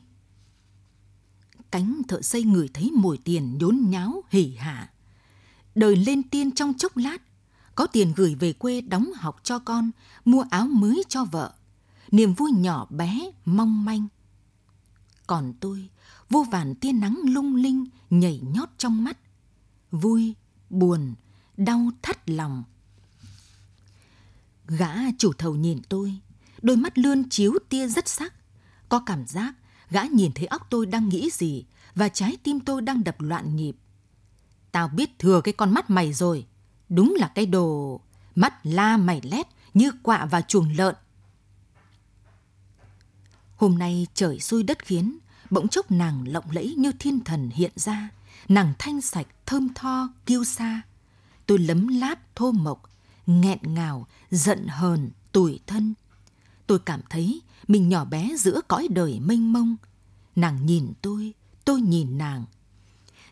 Cánh 1.70 2.02
thợ 2.08 2.22
xây 2.22 2.42
người 2.42 2.68
thấy 2.74 2.90
mùi 2.94 3.18
tiền 3.18 3.58
nhốn 3.58 3.90
nháo 3.90 4.24
hỉ 4.30 4.54
hả. 4.58 4.90
Đời 5.74 5.96
lên 5.96 6.22
tiên 6.22 6.52
trong 6.52 6.74
chốc 6.74 6.96
lát, 6.96 7.22
có 7.74 7.86
tiền 7.86 8.12
gửi 8.16 8.34
về 8.34 8.52
quê 8.52 8.80
đóng 8.80 9.10
học 9.16 9.40
cho 9.42 9.58
con, 9.58 9.90
mua 10.24 10.44
áo 10.50 10.66
mới 10.66 11.02
cho 11.08 11.24
vợ. 11.24 11.54
Niềm 12.10 12.34
vui 12.34 12.52
nhỏ 12.52 12.86
bé, 12.90 13.30
mong 13.44 13.84
manh. 13.84 14.08
Còn 15.26 15.52
tôi, 15.60 15.88
vô 16.30 16.46
vàn 16.50 16.74
tia 16.74 16.92
nắng 16.92 17.20
lung 17.24 17.56
linh 17.56 17.86
nhảy 18.10 18.40
nhót 18.54 18.68
trong 18.78 19.04
mắt. 19.04 19.18
Vui, 19.90 20.34
buồn, 20.70 21.14
đau 21.56 21.90
thắt 22.02 22.30
lòng. 22.30 22.64
Gã 24.66 24.94
chủ 25.18 25.32
thầu 25.32 25.54
nhìn 25.54 25.82
tôi, 25.88 26.18
đôi 26.62 26.76
mắt 26.76 26.98
lươn 26.98 27.28
chiếu 27.28 27.52
tia 27.68 27.88
rất 27.88 28.08
sắc. 28.08 28.34
Có 28.88 29.02
cảm 29.06 29.26
giác 29.26 29.54
gã 29.90 30.02
nhìn 30.02 30.32
thấy 30.34 30.46
óc 30.46 30.66
tôi 30.70 30.86
đang 30.86 31.08
nghĩ 31.08 31.30
gì 31.32 31.64
và 31.94 32.08
trái 32.08 32.36
tim 32.42 32.60
tôi 32.60 32.82
đang 32.82 33.04
đập 33.04 33.20
loạn 33.20 33.56
nhịp. 33.56 33.76
Tao 34.72 34.88
biết 34.88 35.18
thừa 35.18 35.40
cái 35.44 35.54
con 35.54 35.74
mắt 35.74 35.90
mày 35.90 36.12
rồi. 36.12 36.46
Đúng 36.88 37.14
là 37.18 37.32
cái 37.34 37.46
đồ 37.46 38.00
mắt 38.34 38.66
la 38.66 38.96
mày 38.96 39.20
lét 39.24 39.46
như 39.74 39.90
quạ 40.02 40.26
vào 40.26 40.42
chuồng 40.42 40.72
lợn. 40.76 40.94
Hôm 43.56 43.78
nay 43.78 44.06
trời 44.14 44.40
xui 44.40 44.62
đất 44.62 44.84
khiến, 44.84 45.18
bỗng 45.50 45.68
chốc 45.68 45.90
nàng 45.90 46.28
lộng 46.28 46.50
lẫy 46.50 46.74
như 46.78 46.92
thiên 46.98 47.24
thần 47.24 47.50
hiện 47.54 47.72
ra. 47.76 48.08
Nàng 48.48 48.72
thanh 48.78 49.00
sạch, 49.00 49.26
thơm 49.46 49.74
tho, 49.74 50.08
kiêu 50.26 50.44
xa. 50.44 50.82
Tôi 51.46 51.58
lấm 51.58 51.88
lát, 51.88 52.36
thô 52.36 52.52
mộc, 52.52 52.82
nghẹn 53.26 53.58
ngào, 53.62 54.06
giận 54.30 54.66
hờn, 54.68 55.10
tủi 55.32 55.60
thân. 55.66 55.94
Tôi 56.66 56.78
cảm 56.78 57.00
thấy 57.10 57.42
mình 57.68 57.88
nhỏ 57.88 58.04
bé 58.04 58.36
giữa 58.38 58.60
cõi 58.68 58.88
đời 58.90 59.20
mênh 59.20 59.52
mông. 59.52 59.76
Nàng 60.36 60.66
nhìn 60.66 60.92
tôi, 61.02 61.34
tôi 61.64 61.80
nhìn 61.80 62.18
nàng. 62.18 62.44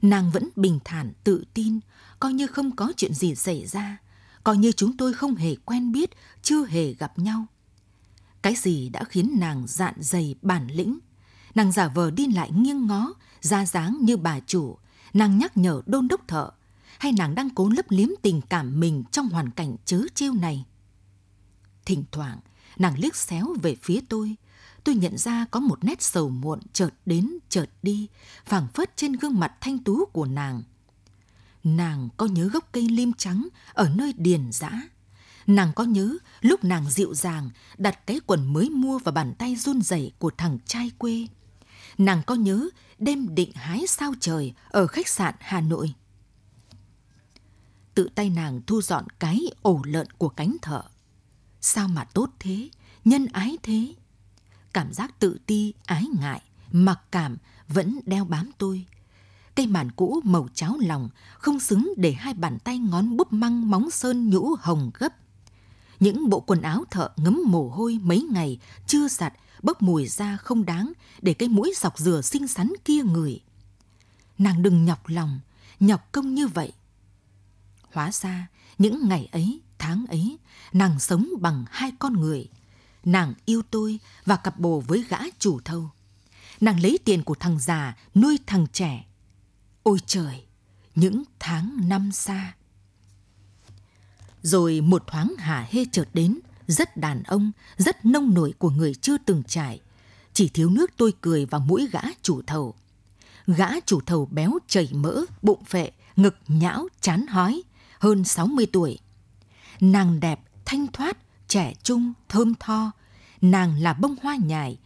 Nàng 0.02 0.30
vẫn 0.30 0.48
bình 0.56 0.78
thản, 0.84 1.12
tự 1.24 1.44
tin, 1.54 1.80
coi 2.20 2.32
như 2.32 2.46
không 2.46 2.76
có 2.76 2.92
chuyện 2.96 3.14
gì 3.14 3.34
xảy 3.34 3.66
ra, 3.66 3.98
coi 4.44 4.56
như 4.56 4.72
chúng 4.72 4.96
tôi 4.96 5.12
không 5.12 5.34
hề 5.34 5.56
quen 5.56 5.92
biết, 5.92 6.10
chưa 6.42 6.66
hề 6.66 6.92
gặp 6.92 7.18
nhau. 7.18 7.46
Cái 8.42 8.54
gì 8.54 8.88
đã 8.88 9.04
khiến 9.04 9.36
nàng 9.38 9.64
dạn 9.66 9.94
dày 9.98 10.34
bản 10.42 10.68
lĩnh? 10.70 10.98
Nàng 11.54 11.72
giả 11.72 11.88
vờ 11.88 12.10
đi 12.10 12.26
lại 12.26 12.50
nghiêng 12.50 12.86
ngó, 12.86 13.14
ra 13.40 13.66
dáng 13.66 13.98
như 14.00 14.16
bà 14.16 14.40
chủ, 14.40 14.78
nàng 15.12 15.38
nhắc 15.38 15.56
nhở 15.56 15.82
đôn 15.86 16.08
đốc 16.08 16.28
thợ, 16.28 16.50
hay 16.98 17.12
nàng 17.12 17.34
đang 17.34 17.50
cố 17.50 17.68
lấp 17.68 17.86
liếm 17.88 18.08
tình 18.22 18.40
cảm 18.48 18.80
mình 18.80 19.04
trong 19.12 19.28
hoàn 19.28 19.50
cảnh 19.50 19.76
chớ 19.84 20.02
trêu 20.14 20.34
này? 20.34 20.64
Thỉnh 21.84 22.04
thoảng, 22.12 22.38
nàng 22.76 22.98
liếc 22.98 23.16
xéo 23.16 23.54
về 23.62 23.76
phía 23.82 24.00
tôi, 24.08 24.36
tôi 24.84 24.94
nhận 24.94 25.18
ra 25.18 25.44
có 25.50 25.60
một 25.60 25.84
nét 25.84 26.02
sầu 26.02 26.28
muộn 26.28 26.60
chợt 26.72 26.90
đến 27.06 27.30
chợt 27.48 27.70
đi, 27.82 28.08
phảng 28.46 28.68
phất 28.74 28.96
trên 28.96 29.12
gương 29.12 29.40
mặt 29.40 29.52
thanh 29.60 29.78
tú 29.78 30.04
của 30.04 30.26
nàng. 30.26 30.62
Nàng 31.64 32.08
có 32.16 32.26
nhớ 32.26 32.48
gốc 32.48 32.68
cây 32.72 32.88
lim 32.88 33.12
trắng 33.12 33.48
ở 33.72 33.90
nơi 33.94 34.12
điền 34.16 34.52
dã. 34.52 34.70
Nàng 35.46 35.72
có 35.76 35.84
nhớ 35.84 36.16
lúc 36.40 36.64
nàng 36.64 36.90
dịu 36.90 37.14
dàng 37.14 37.50
đặt 37.78 38.06
cái 38.06 38.20
quần 38.26 38.52
mới 38.52 38.70
mua 38.70 38.98
vào 38.98 39.12
bàn 39.12 39.34
tay 39.38 39.56
run 39.56 39.82
rẩy 39.82 40.12
của 40.18 40.30
thằng 40.36 40.58
trai 40.66 40.90
quê. 40.98 41.26
Nàng 41.98 42.22
có 42.26 42.34
nhớ 42.34 42.68
đêm 42.98 43.34
định 43.34 43.52
hái 43.54 43.86
sao 43.86 44.12
trời 44.20 44.54
ở 44.68 44.86
khách 44.86 45.08
sạn 45.08 45.34
Hà 45.38 45.60
Nội. 45.60 45.94
Tự 47.94 48.08
tay 48.14 48.30
nàng 48.30 48.60
thu 48.66 48.82
dọn 48.82 49.04
cái 49.18 49.40
ổ 49.62 49.80
lợn 49.84 50.06
của 50.10 50.28
cánh 50.28 50.56
thợ. 50.62 50.82
Sao 51.60 51.88
mà 51.88 52.04
tốt 52.04 52.30
thế, 52.38 52.68
nhân 53.04 53.26
ái 53.26 53.58
thế? 53.62 53.94
Cảm 54.72 54.92
giác 54.92 55.20
tự 55.20 55.38
ti, 55.46 55.74
ái 55.84 56.04
ngại, 56.20 56.42
mặc 56.72 57.00
cảm 57.10 57.36
vẫn 57.68 58.00
đeo 58.06 58.24
bám 58.24 58.50
tôi. 58.58 58.84
Cây 59.54 59.66
màn 59.66 59.90
cũ 59.90 60.20
màu 60.24 60.48
cháo 60.54 60.76
lòng 60.80 61.08
không 61.38 61.60
xứng 61.60 61.92
để 61.96 62.12
hai 62.12 62.34
bàn 62.34 62.58
tay 62.64 62.78
ngón 62.78 63.16
búp 63.16 63.32
măng 63.32 63.70
móng 63.70 63.90
sơn 63.90 64.30
nhũ 64.30 64.54
hồng 64.60 64.90
gấp. 64.94 65.12
Những 66.00 66.30
bộ 66.30 66.40
quần 66.40 66.62
áo 66.62 66.84
thợ 66.90 67.08
ngấm 67.16 67.40
mồ 67.46 67.68
hôi 67.68 67.98
mấy 68.02 68.26
ngày 68.30 68.58
chưa 68.86 69.08
giặt 69.08 69.32
bốc 69.62 69.82
mùi 69.82 70.08
ra 70.08 70.36
không 70.36 70.64
đáng 70.64 70.92
để 71.22 71.34
cái 71.34 71.48
mũi 71.48 71.72
dọc 71.76 71.98
dừa 71.98 72.22
xinh 72.22 72.48
xắn 72.48 72.72
kia 72.84 73.02
người. 73.02 73.40
Nàng 74.38 74.62
đừng 74.62 74.84
nhọc 74.84 75.08
lòng, 75.08 75.40
nhọc 75.80 76.12
công 76.12 76.34
như 76.34 76.48
vậy. 76.48 76.72
Hóa 77.92 78.12
ra, 78.12 78.46
những 78.78 79.08
ngày 79.08 79.28
ấy, 79.32 79.60
tháng 79.78 80.06
ấy, 80.08 80.38
nàng 80.72 81.00
sống 81.00 81.28
bằng 81.40 81.64
hai 81.70 81.92
con 81.98 82.12
người. 82.12 82.48
Nàng 83.04 83.34
yêu 83.44 83.62
tôi 83.70 83.98
và 84.24 84.36
cặp 84.36 84.58
bồ 84.58 84.80
với 84.80 85.04
gã 85.08 85.18
chủ 85.38 85.60
thâu. 85.60 85.90
Nàng 86.60 86.80
lấy 86.80 86.98
tiền 87.04 87.24
của 87.24 87.34
thằng 87.34 87.58
già 87.58 87.96
nuôi 88.14 88.38
thằng 88.46 88.66
trẻ. 88.72 89.06
Ôi 89.82 89.98
trời, 90.06 90.44
những 90.94 91.22
tháng 91.38 91.88
năm 91.88 92.12
xa. 92.12 92.54
Rồi 94.42 94.80
một 94.80 95.06
thoáng 95.06 95.34
hả 95.38 95.66
hê 95.70 95.84
chợt 95.92 96.08
đến, 96.12 96.38
rất 96.68 96.96
đàn 96.96 97.22
ông, 97.22 97.52
rất 97.76 98.04
nông 98.04 98.34
nổi 98.34 98.54
của 98.58 98.70
người 98.70 98.94
chưa 98.94 99.18
từng 99.18 99.42
trải. 99.42 99.80
Chỉ 100.32 100.48
thiếu 100.48 100.70
nước 100.70 100.90
tôi 100.96 101.12
cười 101.20 101.46
vào 101.46 101.60
mũi 101.60 101.88
gã 101.92 102.00
chủ 102.22 102.42
thầu. 102.46 102.74
Gã 103.46 103.80
chủ 103.86 104.00
thầu 104.00 104.26
béo 104.26 104.58
chảy 104.66 104.88
mỡ, 104.92 105.24
bụng 105.42 105.64
phệ, 105.64 105.90
ngực 106.16 106.36
nhão, 106.48 106.88
chán 107.00 107.26
hói, 107.26 107.62
hơn 107.98 108.24
60 108.24 108.66
tuổi. 108.72 108.98
Nàng 109.80 110.20
đẹp, 110.20 110.40
thanh 110.64 110.86
thoát, 110.86 111.18
trẻ 111.48 111.74
trung, 111.82 112.12
thơm 112.28 112.54
tho. 112.54 112.90
Nàng 113.40 113.82
là 113.82 113.92
bông 113.92 114.16
hoa 114.22 114.36
nhài, 114.36 114.78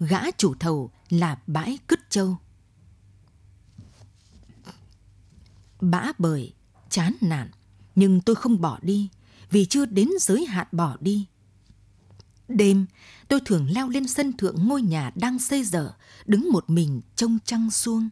gã 0.00 0.30
chủ 0.30 0.54
thầu 0.60 0.90
là 1.10 1.38
bãi 1.46 1.78
cứt 1.88 2.10
châu. 2.10 2.36
Bã 5.80 6.12
bời, 6.18 6.54
chán 6.90 7.14
nản, 7.20 7.50
nhưng 7.94 8.20
tôi 8.20 8.36
không 8.36 8.60
bỏ 8.60 8.78
đi 8.82 9.08
vì 9.50 9.66
chưa 9.66 9.86
đến 9.86 10.08
giới 10.20 10.46
hạn 10.46 10.66
bỏ 10.72 10.96
đi. 11.00 11.26
Đêm, 12.48 12.86
tôi 13.28 13.40
thường 13.44 13.66
leo 13.70 13.88
lên 13.88 14.08
sân 14.08 14.36
thượng 14.36 14.68
ngôi 14.68 14.82
nhà 14.82 15.10
đang 15.14 15.38
xây 15.38 15.64
dở, 15.64 15.92
đứng 16.26 16.52
một 16.52 16.70
mình 16.70 17.00
trông 17.16 17.38
trăng 17.44 17.70
xuông. 17.70 18.08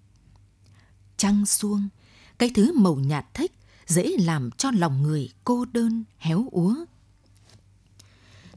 Trăng 1.17 1.47
xuông, 1.47 1.89
cái 2.39 2.51
thứ 2.55 2.73
màu 2.79 2.97
nhạt 2.97 3.35
thách, 3.35 3.51
dễ 3.87 4.17
làm 4.19 4.51
cho 4.51 4.71
lòng 4.71 5.03
người 5.03 5.31
cô 5.45 5.65
đơn, 5.65 6.05
héo 6.19 6.49
úa. 6.51 6.75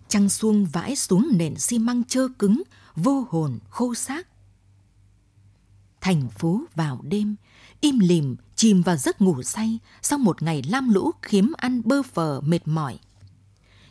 Trăng 0.08 0.30
xuông 0.30 0.66
vãi 0.66 0.96
xuống 0.96 1.30
nền 1.34 1.56
xi 1.56 1.80
măng 1.80 2.04
trơ 2.04 2.28
cứng, 2.40 2.64
vô 2.96 3.26
hồn, 3.30 3.60
khô 3.70 3.96
xác. 3.96 4.28
Thành 6.10 6.30
phố 6.30 6.62
vào 6.76 7.00
đêm, 7.04 7.36
im 7.82 8.00
lìm, 8.00 8.36
chìm 8.56 8.82
vào 8.82 8.98
giấc 8.98 9.22
ngủ 9.22 9.44
say 9.44 9.80
sau 10.02 10.20
một 10.20 10.44
ngày 10.44 10.64
lam 10.70 10.94
lũ 10.94 11.12
khiếm 11.22 11.46
ăn 11.58 11.82
bơ 11.86 12.04
phờ 12.04 12.42
mệt 12.42 12.68
mỏi. 12.68 13.00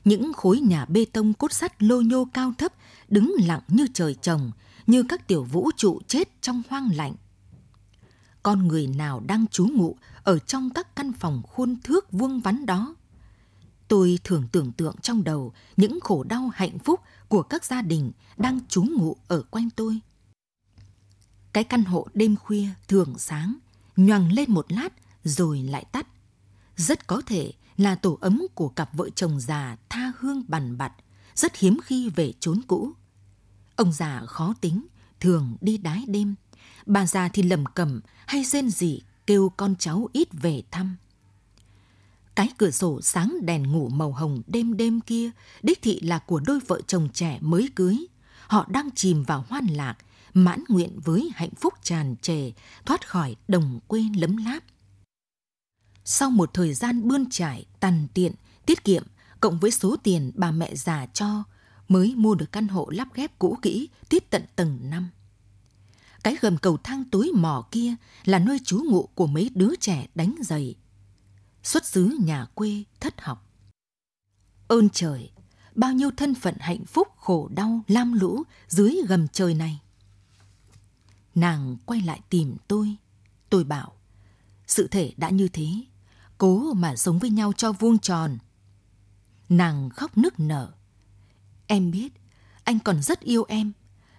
Những 0.04 0.32
khối 0.32 0.60
nhà 0.60 0.84
bê 0.84 1.04
tông 1.12 1.34
cốt 1.34 1.52
sắt 1.52 1.82
lô 1.82 2.00
nhô 2.00 2.28
cao 2.34 2.52
thấp 2.58 2.72
đứng 3.08 3.34
lặng 3.46 3.60
như 3.68 3.86
trời 3.94 4.14
trồng, 4.14 4.50
như 4.86 5.02
các 5.02 5.26
tiểu 5.28 5.44
vũ 5.44 5.70
trụ 5.76 6.00
chết 6.06 6.42
trong 6.42 6.62
hoang 6.68 6.90
lạnh. 6.96 7.14
Con 8.42 8.68
người 8.68 8.86
nào 8.86 9.20
đang 9.26 9.46
trú 9.46 9.66
ngụ 9.66 9.96
ở 10.22 10.38
trong 10.38 10.70
các 10.70 10.96
căn 10.96 11.12
phòng 11.12 11.42
khuôn 11.48 11.76
thước 11.84 12.12
vuông 12.12 12.40
vắn 12.40 12.66
đó? 12.66 12.94
Tôi 13.88 14.18
thường 14.24 14.44
tưởng 14.52 14.72
tượng 14.72 14.96
trong 15.02 15.24
đầu 15.24 15.52
những 15.76 16.00
khổ 16.00 16.22
đau 16.22 16.50
hạnh 16.54 16.78
phúc 16.78 17.00
của 17.28 17.42
các 17.42 17.64
gia 17.64 17.82
đình 17.82 18.12
đang 18.36 18.60
trú 18.68 18.82
ngụ 18.82 19.16
ở 19.28 19.42
quanh 19.42 19.70
tôi. 19.70 20.00
Cái 21.58 21.64
căn 21.64 21.84
hộ 21.84 22.06
đêm 22.14 22.36
khuya 22.36 22.68
thường 22.88 23.14
sáng, 23.18 23.58
nhoằng 23.96 24.32
lên 24.32 24.50
một 24.50 24.72
lát 24.72 24.88
rồi 25.24 25.58
lại 25.58 25.84
tắt. 25.92 26.06
Rất 26.76 27.06
có 27.06 27.22
thể 27.26 27.52
là 27.76 27.94
tổ 27.94 28.18
ấm 28.20 28.42
của 28.54 28.68
cặp 28.68 28.94
vợ 28.94 29.10
chồng 29.14 29.40
già 29.40 29.76
tha 29.88 30.12
hương 30.18 30.42
bằn 30.48 30.78
bặt, 30.78 30.92
rất 31.34 31.56
hiếm 31.56 31.78
khi 31.84 32.08
về 32.08 32.32
chốn 32.40 32.60
cũ. 32.66 32.92
Ông 33.76 33.92
già 33.92 34.22
khó 34.26 34.54
tính, 34.60 34.86
thường 35.20 35.56
đi 35.60 35.78
đái 35.78 36.04
đêm. 36.08 36.34
Bà 36.86 37.06
già 37.06 37.28
thì 37.28 37.42
lầm 37.42 37.66
cầm 37.66 38.00
hay 38.26 38.44
rên 38.44 38.70
rỉ 38.70 39.02
kêu 39.26 39.52
con 39.56 39.74
cháu 39.78 40.08
ít 40.12 40.28
về 40.32 40.62
thăm. 40.70 40.96
Cái 42.34 42.48
cửa 42.58 42.70
sổ 42.70 43.00
sáng 43.02 43.36
đèn 43.42 43.72
ngủ 43.72 43.88
màu 43.88 44.12
hồng 44.12 44.42
đêm 44.46 44.76
đêm 44.76 45.00
kia 45.00 45.30
đích 45.62 45.82
thị 45.82 46.00
là 46.00 46.18
của 46.18 46.40
đôi 46.40 46.60
vợ 46.66 46.80
chồng 46.86 47.08
trẻ 47.12 47.38
mới 47.40 47.68
cưới. 47.74 48.06
Họ 48.46 48.66
đang 48.68 48.90
chìm 48.94 49.22
vào 49.22 49.44
hoan 49.48 49.66
lạc, 49.66 49.96
mãn 50.44 50.64
nguyện 50.68 51.00
với 51.04 51.30
hạnh 51.34 51.54
phúc 51.60 51.74
tràn 51.82 52.16
trề, 52.22 52.52
thoát 52.86 53.08
khỏi 53.08 53.36
đồng 53.48 53.80
quê 53.86 54.02
lấm 54.16 54.36
láp. 54.36 54.62
Sau 56.04 56.30
một 56.30 56.50
thời 56.54 56.74
gian 56.74 57.08
bươn 57.08 57.26
trải, 57.30 57.66
tằn 57.80 58.06
tiện, 58.14 58.34
tiết 58.66 58.84
kiệm, 58.84 59.06
cộng 59.40 59.58
với 59.58 59.70
số 59.70 59.96
tiền 60.02 60.32
bà 60.34 60.50
mẹ 60.50 60.74
già 60.74 61.06
cho, 61.06 61.44
mới 61.88 62.14
mua 62.16 62.34
được 62.34 62.52
căn 62.52 62.68
hộ 62.68 62.88
lắp 62.90 63.08
ghép 63.14 63.38
cũ 63.38 63.58
kỹ, 63.62 63.88
tiết 64.08 64.30
tận 64.30 64.42
tầng 64.56 64.78
năm. 64.82 65.08
Cái 66.22 66.36
gầm 66.40 66.58
cầu 66.58 66.76
thang 66.76 67.04
tối 67.10 67.30
mỏ 67.34 67.68
kia 67.70 67.94
là 68.24 68.38
nơi 68.38 68.58
trú 68.64 68.78
ngụ 68.78 69.08
của 69.14 69.26
mấy 69.26 69.50
đứa 69.54 69.76
trẻ 69.80 70.06
đánh 70.14 70.34
giày. 70.40 70.74
Xuất 71.62 71.86
xứ 71.86 72.18
nhà 72.20 72.46
quê 72.54 72.84
thất 73.00 73.20
học. 73.20 73.50
Ơn 74.68 74.88
trời, 74.90 75.30
bao 75.74 75.92
nhiêu 75.92 76.10
thân 76.16 76.34
phận 76.34 76.54
hạnh 76.60 76.84
phúc 76.84 77.08
khổ 77.16 77.48
đau 77.54 77.82
lam 77.86 78.12
lũ 78.12 78.42
dưới 78.68 78.96
gầm 79.08 79.28
trời 79.28 79.54
này. 79.54 79.80
Nàng 81.38 81.76
quay 81.86 82.00
lại 82.00 82.20
tìm 82.30 82.56
tôi. 82.68 82.96
Tôi 83.50 83.64
bảo, 83.64 83.92
sự 84.66 84.88
thể 84.88 85.12
đã 85.16 85.30
như 85.30 85.48
thế, 85.48 85.68
cố 86.38 86.72
mà 86.74 86.96
sống 86.96 87.18
với 87.18 87.30
nhau 87.30 87.52
cho 87.52 87.72
vuông 87.72 87.98
tròn. 87.98 88.38
Nàng 89.48 89.90
khóc 89.90 90.18
nức 90.18 90.40
nở. 90.40 90.72
Em 91.66 91.90
biết, 91.90 92.12
anh 92.64 92.78
còn 92.78 93.02
rất 93.02 93.20
yêu 93.20 93.44
em. 93.48 93.72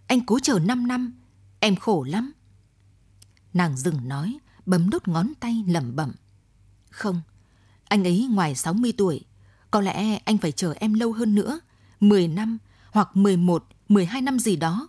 Anh 0.08 0.26
cố 0.26 0.40
chờ 0.40 0.60
5 0.60 0.88
năm, 0.88 1.20
em 1.60 1.76
khổ 1.76 2.04
lắm. 2.04 2.32
Nàng 3.54 3.78
dừng 3.78 4.08
nói, 4.08 4.40
bấm 4.66 4.90
đốt 4.90 5.08
ngón 5.08 5.34
tay 5.40 5.64
lẩm 5.68 5.96
bẩm. 5.96 6.12
Không, 6.90 7.22
anh 7.84 8.04
ấy 8.04 8.28
ngoài 8.32 8.56
60 8.56 8.94
tuổi, 8.98 9.26
có 9.72 9.82
lẽ 9.82 10.16
anh 10.18 10.38
phải 10.38 10.52
chờ 10.52 10.74
em 10.74 10.94
lâu 10.94 11.14
hơn 11.14 11.36
nữa, 11.36 11.60
10 12.00 12.28
năm 12.28 12.58
hoặc 12.92 13.18
11, 13.18 13.68
12 13.90 14.22
năm 14.22 14.40
gì 14.40 14.56
đó. 14.56 14.89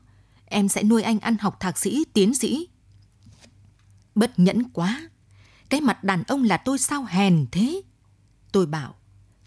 Em 0.53 0.69
sẽ 0.69 0.83
nuôi 0.83 1.03
anh 1.03 1.21
ăn 1.21 1.37
học 1.41 1.61
thạc 1.61 1.79
sĩ, 1.79 2.05
tiến 2.13 2.35
sĩ. 2.35 2.69
Bất 4.15 4.39
nhẫn 4.39 4.71
quá. 4.73 5.09
Cái 5.69 5.81
mặt 5.81 6.05
đàn 6.05 6.23
ông 6.23 6.45
là 6.45 6.57
tôi 6.57 6.79
sao 6.79 7.05
hèn 7.09 7.47
thế? 7.53 7.83
Tôi 8.53 8.67
bảo, 8.67 8.95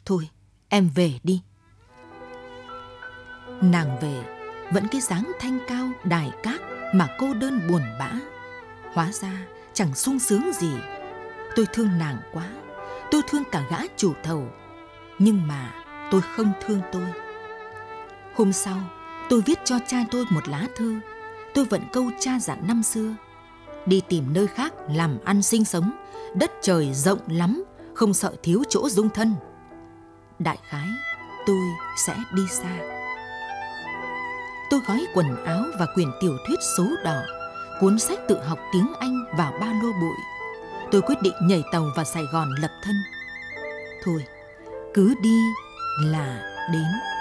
thôi, 0.06 0.30
em 0.70 0.90
về 0.96 1.20
đi. 1.24 1.42
Nàng 3.62 4.00
về, 4.02 4.24
vẫn 4.72 4.88
cái 4.92 5.02
dáng 5.02 5.32
thanh 5.40 5.60
cao 5.68 5.92
đài 6.04 6.32
cát 6.44 6.62
mà 6.94 7.16
cô 7.20 7.34
đơn 7.34 7.68
buồn 7.68 7.82
bã. 8.00 8.12
Hóa 8.94 9.12
ra 9.12 9.46
chẳng 9.74 9.96
sung 9.96 10.20
sướng 10.20 10.52
gì. 10.54 10.72
Tôi 11.56 11.66
thương 11.74 11.98
nàng 11.98 12.18
quá. 12.34 12.50
Tôi 13.12 13.22
thương 13.28 13.44
cả 13.52 13.68
gã 13.70 13.78
chủ 13.98 14.14
thầu. 14.24 14.48
Nhưng 15.20 15.48
mà 15.48 15.74
tôi 16.12 16.22
không 16.22 16.54
thương 16.66 16.82
tôi. 16.92 17.08
Hôm 18.36 18.54
sau, 18.54 18.80
tôi 19.34 19.42
viết 19.42 19.60
cho 19.66 19.80
cha 19.88 19.98
tôi 20.12 20.26
một 20.30 20.48
lá 20.48 20.68
thư. 20.76 21.00
Tôi 21.54 21.66
vận 21.66 21.82
câu 21.94 22.04
cha 22.20 22.40
dặn 22.40 22.68
năm 22.68 22.84
xưa. 22.84 23.16
Đi 23.86 24.02
tìm 24.10 24.34
nơi 24.34 24.48
khác 24.48 24.74
làm 24.90 25.20
ăn 25.26 25.42
sinh 25.42 25.66
sống. 25.66 25.92
Đất 26.36 26.52
trời 26.62 26.94
rộng 26.94 27.20
lắm, 27.28 27.64
không 27.94 28.14
sợ 28.14 28.36
thiếu 28.44 28.64
chỗ 28.70 28.90
dung 28.90 29.10
thân. 29.10 29.36
Đại 30.40 30.58
khái, 30.64 30.88
tôi 31.46 31.62
sẽ 32.06 32.16
đi 32.34 32.42
xa. 32.50 32.78
Tôi 34.70 34.80
gói 34.88 35.06
quần 35.14 35.46
áo 35.46 35.64
và 35.80 35.86
quyển 35.96 36.12
tiểu 36.22 36.38
thuyết 36.48 36.60
số 36.78 36.86
đỏ 37.04 37.22
cuốn 37.80 38.00
sách 38.00 38.20
tự 38.28 38.40
học 38.44 38.60
tiếng 38.74 38.94
Anh 39.00 39.26
vào 39.38 39.54
ba 39.60 39.68
lô 39.84 39.92
bụi. 40.02 40.18
Tôi 40.92 41.02
quyết 41.02 41.22
định 41.22 41.36
nhảy 41.42 41.64
tàu 41.72 41.92
vào 41.96 42.06
Sài 42.06 42.24
Gòn 42.34 42.50
lập 42.62 42.72
thân. 42.84 42.96
Thôi, 44.04 44.26
cứ 44.94 45.16
đi 45.24 45.40
là 46.00 46.56
đến. 46.74 47.13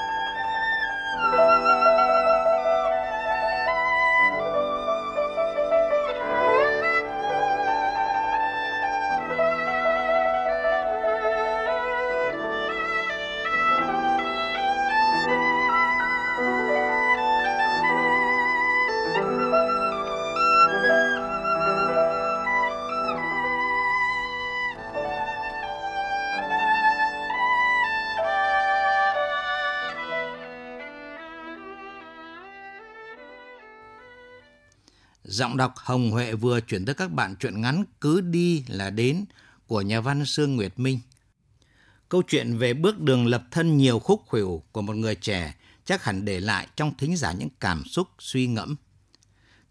Giọng 35.52 35.56
đọc 35.56 35.74
Hồng 35.76 36.10
Huệ 36.10 36.34
vừa 36.34 36.60
chuyển 36.60 36.84
tới 36.84 36.94
các 36.94 37.12
bạn 37.12 37.36
truyện 37.36 37.60
ngắn 37.60 37.84
Cứ 38.00 38.20
đi 38.20 38.64
là 38.68 38.90
đến 38.90 39.24
của 39.66 39.80
nhà 39.80 40.00
văn 40.00 40.26
Sương 40.26 40.56
Nguyệt 40.56 40.78
Minh. 40.78 41.00
Câu 42.08 42.22
chuyện 42.28 42.58
về 42.58 42.74
bước 42.74 43.00
đường 43.00 43.26
lập 43.26 43.44
thân 43.50 43.76
nhiều 43.76 43.98
khúc 43.98 44.22
khuỷu 44.26 44.62
của 44.72 44.82
một 44.82 44.96
người 44.96 45.14
trẻ 45.14 45.54
chắc 45.84 46.04
hẳn 46.04 46.24
để 46.24 46.40
lại 46.40 46.68
trong 46.76 46.94
thính 46.98 47.16
giả 47.16 47.32
những 47.32 47.48
cảm 47.60 47.84
xúc 47.84 48.08
suy 48.18 48.46
ngẫm. 48.46 48.76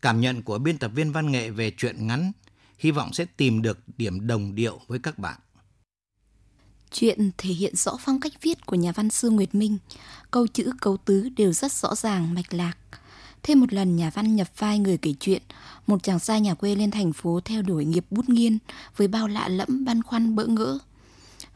Cảm 0.01 0.21
nhận 0.21 0.41
của 0.41 0.57
biên 0.57 0.77
tập 0.77 0.91
viên 0.95 1.11
văn 1.11 1.31
nghệ 1.31 1.49
về 1.49 1.71
truyện 1.71 2.07
ngắn 2.07 2.31
hy 2.77 2.91
vọng 2.91 3.13
sẽ 3.13 3.25
tìm 3.37 3.61
được 3.61 3.79
điểm 3.97 4.27
đồng 4.27 4.55
điệu 4.55 4.79
với 4.87 4.99
các 4.99 5.19
bạn. 5.19 5.39
Chuyện 6.91 7.31
thể 7.37 7.49
hiện 7.49 7.75
rõ 7.75 7.97
phong 7.99 8.19
cách 8.19 8.33
viết 8.41 8.65
của 8.65 8.75
nhà 8.75 8.91
văn 8.91 9.09
Sương 9.09 9.35
Nguyệt 9.35 9.55
Minh, 9.55 9.77
câu 10.31 10.47
chữ 10.47 10.71
câu 10.81 10.97
tứ 10.97 11.29
đều 11.29 11.53
rất 11.53 11.71
rõ 11.71 11.95
ràng 11.95 12.33
mạch 12.33 12.53
lạc. 12.53 12.77
Thêm 13.43 13.59
một 13.59 13.73
lần 13.73 13.95
nhà 13.95 14.09
văn 14.09 14.35
nhập 14.35 14.47
vai 14.57 14.79
người 14.79 14.97
kể 14.97 15.13
chuyện, 15.19 15.41
một 15.87 16.03
chàng 16.03 16.19
trai 16.19 16.41
nhà 16.41 16.53
quê 16.53 16.75
lên 16.75 16.91
thành 16.91 17.13
phố 17.13 17.39
theo 17.45 17.61
đuổi 17.61 17.85
nghiệp 17.85 18.05
bút 18.11 18.29
nghiên 18.29 18.57
với 18.97 19.07
bao 19.07 19.27
lạ 19.27 19.47
lẫm 19.47 19.85
băn 19.85 20.03
khoăn 20.03 20.35
bỡ 20.35 20.45
ngỡ. 20.45 20.79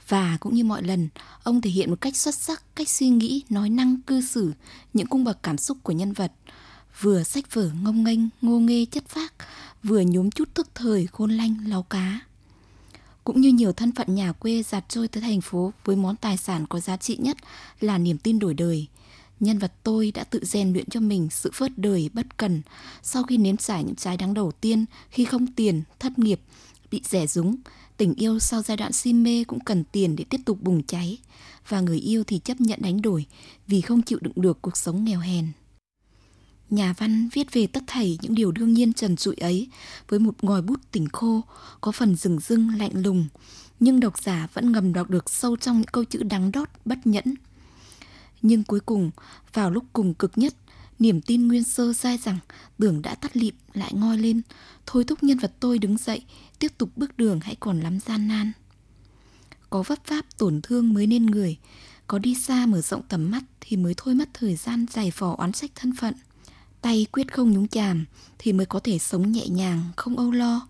Và 0.08 0.38
cũng 0.39 0.56
như 0.56 0.63
mọi 0.63 0.84
lần, 0.84 1.10
ông 1.43 1.62
thể 1.62 1.69
hiện 1.69 1.89
một 1.89 2.02
cách 2.02 2.15
xuất 2.15 2.36
sắc 2.36 2.63
cách 2.76 2.89
suy 2.89 3.10
nghĩ, 3.10 3.43
nói 3.50 3.69
năng, 3.69 4.02
cư 4.02 4.21
xử, 4.21 4.54
những 4.93 5.08
cung 5.08 5.24
bậc 5.24 5.43
cảm 5.43 5.58
xúc 5.58 5.78
của 5.84 5.91
nhân 5.91 6.13
vật. 6.13 6.32
Vừa 7.02 7.24
sách 7.24 7.54
vở 7.54 7.69
ngông 7.84 8.04
nghênh, 8.04 8.19
ngô 8.41 8.60
nghê 8.60 8.86
chất 8.86 9.08
phác, 9.08 9.34
vừa 9.84 10.02
nhúm 10.02 10.30
chút 10.30 10.56
thức 10.56 10.67
thời 10.76 11.08
khôn 11.08 11.32
lanh, 11.32 11.56
lau 11.67 11.84
cá. 11.84 12.19
Cũng 13.24 13.41
như 13.41 13.50
nhiều 13.50 13.74
thân 13.74 13.91
phận 13.91 14.15
nhà 14.15 14.32
quê 14.32 14.63
giạt 14.63 14.89
trôi 14.89 15.08
tới 15.08 15.21
thành 15.21 15.41
phố 15.41 15.74
với 15.86 15.95
món 15.95 16.15
tài 16.15 16.38
sản 16.38 16.65
có 16.67 16.80
giá 16.80 16.98
trị 16.98 17.17
nhất 17.19 17.38
là 17.80 17.98
niềm 17.98 18.17
tin 18.17 18.39
đổi 18.39 18.54
đời– 18.54 18.88
nhân 19.39 19.60
vật 19.60 19.74
tôi 19.84 20.12
đã 20.12 20.24
tự 20.24 20.39
rèn 20.43 20.74
luyện 20.74 20.89
cho 20.89 21.00
mình 21.00 21.28
sự 21.32 21.52
phớt 21.54 21.78
đời 21.78 22.10
bất 22.13 22.38
cần 22.38 22.62
sau 23.04 23.24
khi 23.24 23.38
nếm 23.38 23.58
trải 23.58 23.84
những 23.84 23.95
trái 23.95 24.17
đắng 24.17 24.34
đầu 24.34 24.52
tiên 24.52 24.86
khi 25.10 25.26
không 25.26 25.48
tiền, 25.48 25.84
thất 26.00 26.19
nghiệp, 26.19 26.39
bị 26.91 27.02
rẻ 27.06 27.28
rúng. 27.28 27.56
Tình 27.98 28.13
yêu 28.13 28.39
sau 28.39 28.62
giai 28.62 28.78
đoạn 28.78 28.93
si 28.93 29.13
mê 29.13 29.43
cũng 29.43 29.60
cần 29.60 29.84
tiền 29.91 30.15
để 30.15 30.24
tiếp 30.30 30.41
tục 30.45 30.62
bùng 30.62 30.84
cháy 30.84 31.17
và 31.67 31.82
người 31.82 32.00
yêu 32.00 32.24
thì 32.24 32.39
chấp 32.39 32.62
nhận 32.62 32.80
đánh 32.82 33.02
đổi 33.02 33.26
vì 33.67 33.82
không 33.82 34.02
chịu 34.02 34.19
đựng 34.21 34.34
được 34.36 34.62
cuộc 34.62 34.78
sống 34.78 35.06
nghèo 35.06 35.19
hèn. 35.19 35.48
Nhà 36.69 36.93
văn 36.98 37.30
viết 37.34 37.54
về 37.54 37.67
tất 37.67 37.84
thảy 37.88 38.17
những 38.21 38.36
điều 38.36 38.52
đương 38.52 38.74
nhiên 38.74 38.93
trần 38.93 39.15
trụi 39.15 39.36
ấy 39.36 39.67
với 40.10 40.19
một 40.19 40.43
ngòi 40.43 40.62
bút 40.62 40.80
tỉnh 40.91 41.08
khô, 41.13 41.41
có 41.82 41.91
phần 41.91 42.15
rừng 42.15 42.39
rưng 42.39 42.69
lạnh 42.78 42.91
lùng, 42.93 43.28
nhưng 43.80 44.00
độc 44.00 44.19
giả 44.19 44.48
vẫn 44.54 44.71
ngầm 44.71 44.93
đọc 44.93 45.10
được 45.10 45.30
sâu 45.30 45.56
trong 45.56 45.78
những 45.78 45.91
câu 45.91 46.04
chữ 46.04 46.24
đắng 46.24 46.52
đót 46.52 46.69
bất 46.86 47.08
nhẫn. 47.08 47.36
Nhưng 48.47 48.63
cuối 48.63 48.79
cùng, 48.79 49.12
vào 49.53 49.71
lúc 49.71 49.86
cùng 49.93 50.13
cực 50.13 50.38
nhất, 50.38 50.55
niềm 50.99 51.21
tin 51.21 51.47
nguyên 51.47 51.63
sơ 51.63 51.93
dai 51.93 52.17
rằng 52.17 52.38
tưởng 52.77 53.01
đã 53.01 53.15
tắt 53.15 53.38
lịm 53.38 53.55
lại 53.73 53.93
ngoi 53.93 54.17
lên, 54.17 54.41
thôi 54.86 55.03
thúc 55.03 55.23
nhân 55.23 55.38
vật 55.38 55.53
tôi 55.60 55.77
đứng 55.77 55.97
dậy, 55.97 56.21
tiếp 56.60 56.71
tục 56.77 56.89
bước 56.95 57.17
đường 57.17 57.39
hãy 57.39 57.55
còn 57.60 57.79
lắm 57.79 57.99
gian 57.99 58.27
nan. 58.27 58.51
Có 59.69 59.84
vấp 59.84 60.05
pháp 60.05 60.25
tổn 60.38 60.62
thương 60.62 60.93
mới 60.93 61.08
nên 61.08 61.25
người, 61.25 61.58
có 62.08 62.19
đi 62.19 62.36
xa 62.36 62.65
mở 62.65 62.81
rộng 62.81 63.01
tầm 63.10 63.31
mắt 63.31 63.43
thì 63.62 63.77
mới 63.77 63.93
thôi 63.97 64.15
mất 64.15 64.29
thời 64.34 64.55
gian 64.55 64.86
giải 64.91 65.12
vò 65.17 65.36
oán 65.36 65.51
trách 65.51 65.71
thân 65.75 65.95
phận. 65.95 66.13
Tay 66.81 67.05
quyết 67.12 67.34
không 67.34 67.51
nhúng 67.51 67.67
chàm 67.67 68.05
thì 68.38 68.53
mới 68.53 68.65
có 68.65 68.79
thể 68.79 68.99
sống 68.99 69.31
nhẹ 69.31 69.47
nhàng, 69.47 69.81
không 69.95 70.17
âu 70.17 70.31
lo. 70.31 70.67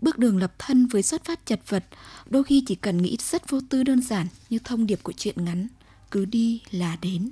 Bước 0.00 0.18
đường 0.18 0.38
lập 0.38 0.54
thân 0.58 0.86
với 0.86 1.02
xuất 1.02 1.24
phát 1.24 1.46
chật 1.46 1.60
vật, 1.68 1.84
đôi 2.26 2.44
khi 2.44 2.62
chỉ 2.66 2.74
cần 2.74 3.02
nghĩ 3.02 3.16
rất 3.20 3.50
vô 3.50 3.60
tư 3.68 3.82
đơn 3.82 4.02
giản 4.02 4.26
như 4.50 4.58
thông 4.64 4.86
điệp 4.86 5.02
của 5.02 5.12
chuyện 5.12 5.44
ngắn– 5.44 5.68
cứ 6.14 6.24
đi 6.24 6.60
là 6.70 6.96
đến. 7.02 7.30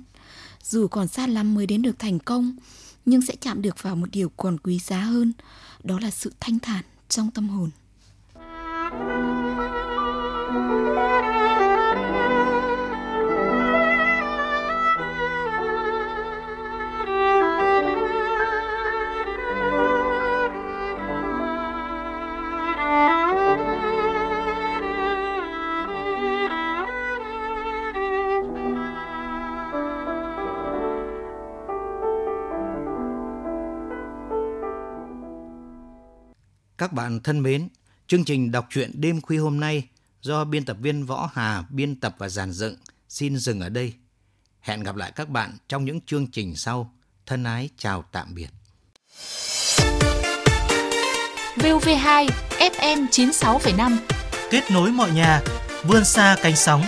Dù 0.63 0.87
còn 0.87 1.07
xa 1.07 1.27
lắm 1.27 1.55
mới 1.55 1.67
đến 1.67 1.81
được 1.81 1.99
thành 1.99 2.19
công, 2.19 2.55
nhưng 3.05 3.21
sẽ 3.21 3.35
chạm 3.41 3.61
được 3.61 3.83
vào 3.83 3.95
một 3.95 4.07
điều 4.11 4.31
còn 4.37 4.57
quý 4.57 4.79
giá 4.79 4.99
hơn, 5.01 5.33
đó 5.83 5.99
là 5.99 6.11
sự 6.11 6.33
thanh 6.39 6.59
thản 6.59 6.83
trong 7.09 7.31
tâm 7.31 7.49
hồn. 7.49 7.69
Các 36.83 36.93
bạn 36.93 37.19
thân 37.19 37.43
mến, 37.43 37.67
chương 38.07 38.25
trình 38.25 38.51
đọc 38.51 38.67
truyện 38.69 38.91
đêm 38.93 39.21
khuya 39.21 39.37
hôm 39.37 39.59
nay 39.59 39.87
do 40.21 40.43
biên 40.43 40.65
tập 40.65 40.77
viên 40.81 41.05
Võ 41.05 41.29
Hà 41.33 41.63
biên 41.69 41.99
tập 41.99 42.15
và 42.17 42.29
giàn 42.29 42.51
dựng 42.51 42.75
xin 43.09 43.37
dừng 43.37 43.59
ở 43.59 43.69
đây. 43.69 43.93
Hẹn 44.61 44.83
gặp 44.83 44.95
lại 44.95 45.11
các 45.15 45.29
bạn 45.29 45.57
trong 45.67 45.85
những 45.85 46.01
chương 46.01 46.31
trình 46.31 46.55
sau. 46.55 46.93
Thân 47.25 47.43
ái 47.43 47.69
chào 47.77 48.03
tạm 48.11 48.35
biệt. 48.35 48.49
VOV2 51.55 52.29
FM 52.59 53.07
96,5 53.07 53.97
Kết 54.51 54.63
nối 54.71 54.91
mọi 54.91 55.11
nhà, 55.11 55.41
vươn 55.83 56.05
xa 56.05 56.35
cánh 56.41 56.55
sóng 56.55 56.83